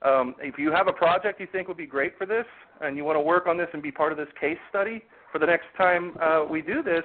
[0.00, 2.46] Um, if you have a project you think would be great for this,
[2.80, 5.38] and you want to work on this and be part of this case study for
[5.38, 7.02] the next time uh, we do this,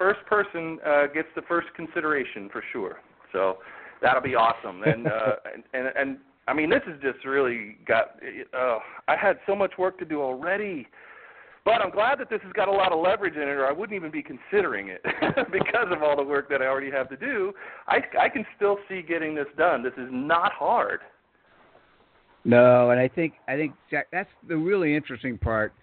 [0.00, 3.00] first person uh, gets the first consideration for sure.
[3.32, 3.58] So
[4.00, 4.82] that'll be awesome.
[4.86, 8.18] And uh, and, and and I mean, this has just really got.
[8.52, 10.88] Uh, I had so much work to do already,
[11.64, 13.72] but I'm glad that this has got a lot of leverage in it, or I
[13.72, 15.02] wouldn't even be considering it
[15.52, 17.52] because of all the work that I already have to do.
[17.86, 19.82] I I can still see getting this done.
[19.82, 21.00] This is not hard.
[22.44, 25.74] No, and I think I think Jack, that's the really interesting part.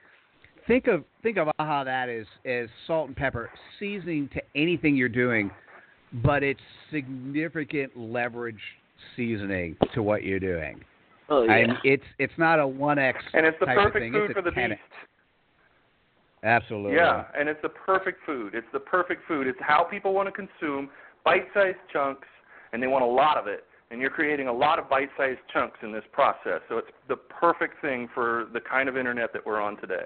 [0.67, 3.49] Think of think of how that is as salt and pepper
[3.79, 5.49] seasoning to anything you're doing,
[6.23, 6.59] but it's
[6.91, 8.59] significant leverage
[9.15, 10.83] seasoning to what you're doing.
[11.29, 11.51] Oh yeah.
[11.51, 14.11] I mean, it's it's not a one X And it's the type perfect thing.
[14.11, 14.69] food it's for the 10X.
[14.69, 14.81] beast.
[16.43, 16.95] Absolutely.
[16.97, 18.53] Yeah, and it's the perfect food.
[18.53, 19.47] It's the perfect food.
[19.47, 20.89] It's how people want to consume
[21.25, 22.27] bite-sized chunks,
[22.73, 23.63] and they want a lot of it.
[23.89, 26.61] And you're creating a lot of bite-sized chunks in this process.
[26.69, 30.03] So it's the perfect thing for the kind of internet that we're on today.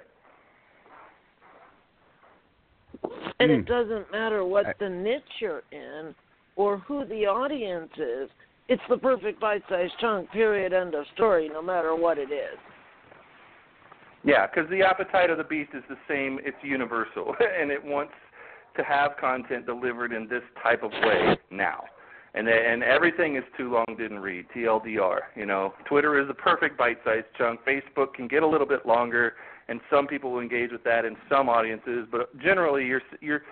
[3.41, 3.59] And Hmm.
[3.59, 6.13] it doesn't matter what I- the niche you're in
[6.55, 8.29] or who the audience is.
[8.67, 10.31] It's the perfect bite-sized chunk.
[10.31, 10.73] Period.
[10.73, 11.49] End of story.
[11.49, 12.57] No matter what it is.
[14.23, 16.39] Yeah, because the appetite of the beast is the same.
[16.43, 18.13] It's universal, and it wants
[18.75, 21.85] to have content delivered in this type of way now.
[22.33, 24.45] And and everything is too long didn't read.
[24.55, 25.19] TLDR.
[25.35, 27.59] You know, Twitter is the perfect bite-sized chunk.
[27.65, 29.35] Facebook can get a little bit longer,
[29.67, 32.07] and some people will engage with that in some audiences.
[32.11, 33.43] But generally, you're you're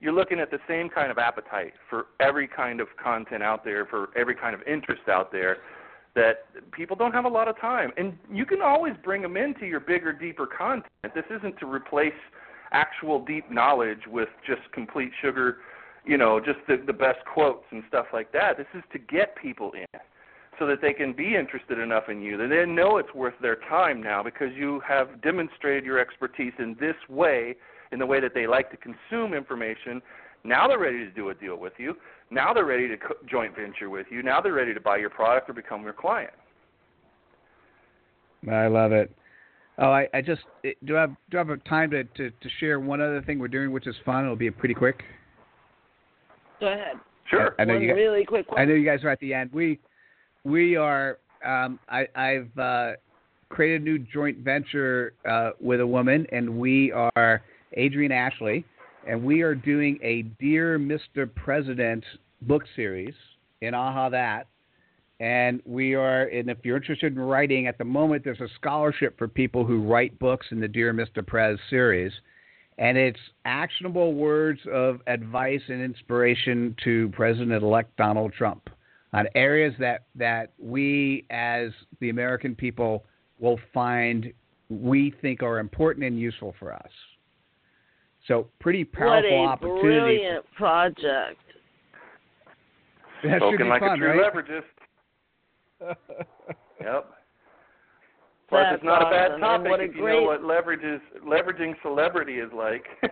[0.00, 3.86] you're looking at the same kind of appetite for every kind of content out there,
[3.86, 5.58] for every kind of interest out there
[6.14, 7.92] that people don't have a lot of time.
[7.96, 11.14] And you can always bring them into your bigger, deeper content.
[11.14, 12.12] This isn't to replace
[12.72, 15.58] actual deep knowledge with just complete sugar,
[16.04, 18.56] you know, just the, the best quotes and stuff like that.
[18.56, 20.00] This is to get people in
[20.60, 23.56] so that they can be interested enough in you that they know it's worth their
[23.68, 27.56] time now because you have demonstrated your expertise in this way,
[27.92, 30.02] in the way that they like to consume information.
[30.44, 31.96] Now they're ready to do a deal with you.
[32.30, 34.22] Now they're ready to co- joint venture with you.
[34.22, 36.32] Now they're ready to buy your product or become your client.
[38.50, 39.10] I love it.
[39.78, 42.30] Oh, I, I just it- do I have do I have a time to, to,
[42.30, 44.24] to share one other thing we're doing, which is fun.
[44.24, 45.02] It'll be pretty quick.
[46.60, 46.96] Go ahead.
[47.30, 47.54] Sure.
[47.58, 49.50] I know One you guys, really quick I know you guys are at the end.
[49.52, 49.78] We
[50.44, 51.18] we are.
[51.44, 52.92] Um, I, I've uh,
[53.48, 57.42] created a new joint venture uh, with a woman, and we are
[57.74, 58.64] Adrian Ashley,
[59.08, 61.32] and we are doing a Dear Mr.
[61.34, 62.04] President
[62.42, 63.14] book series
[63.60, 64.44] in AHAthat.
[65.20, 69.18] And we are, and if you're interested in writing, at the moment there's a scholarship
[69.18, 71.26] for people who write books in the Dear Mr.
[71.26, 72.12] Prez series
[72.80, 78.70] and it's actionable words of advice and inspiration to President-elect Donald Trump
[79.12, 83.04] on areas that that we as the American people
[83.38, 84.32] will find
[84.68, 86.90] we think are important and useful for us.
[88.28, 90.18] So pretty powerful what powerful a opportunity.
[90.18, 91.38] brilliant project.
[93.22, 94.32] That Spoken like fun, a true right?
[94.32, 94.62] leveragist.
[96.80, 97.10] Yep.
[98.48, 100.82] Plus, That's it's not a bad topic what a if you great- know what leverage
[100.82, 102.84] is, leveraging celebrity is like.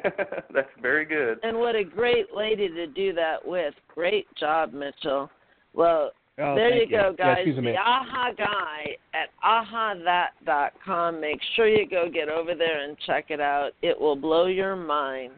[0.54, 1.38] That's very good.
[1.42, 3.74] And what a great lady to do that with.
[3.94, 5.30] Great job, Mitchell.
[5.74, 7.38] Well, Oh, there thank you go, guys.
[7.44, 7.78] she's the amazing.
[7.84, 11.20] AHA guy at ahathat.com.
[11.20, 13.72] Make sure you go get over there and check it out.
[13.82, 15.32] It will blow your mind.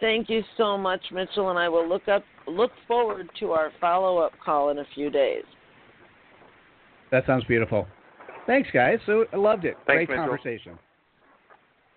[0.00, 4.18] Thank you so much, Mitchell, and I will look up look forward to our follow
[4.18, 5.44] up call in a few days.
[7.10, 7.86] That sounds beautiful.
[8.46, 8.98] Thanks, guys.
[9.06, 9.76] So I loved it.
[9.86, 10.24] Thanks, Great Mitchell.
[10.28, 10.78] conversation.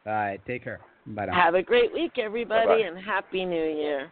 [0.05, 0.81] All right, take care.
[1.07, 1.33] Bye now.
[1.33, 2.87] Have a great week, everybody, Bye-bye.
[2.87, 4.11] and Happy New Year.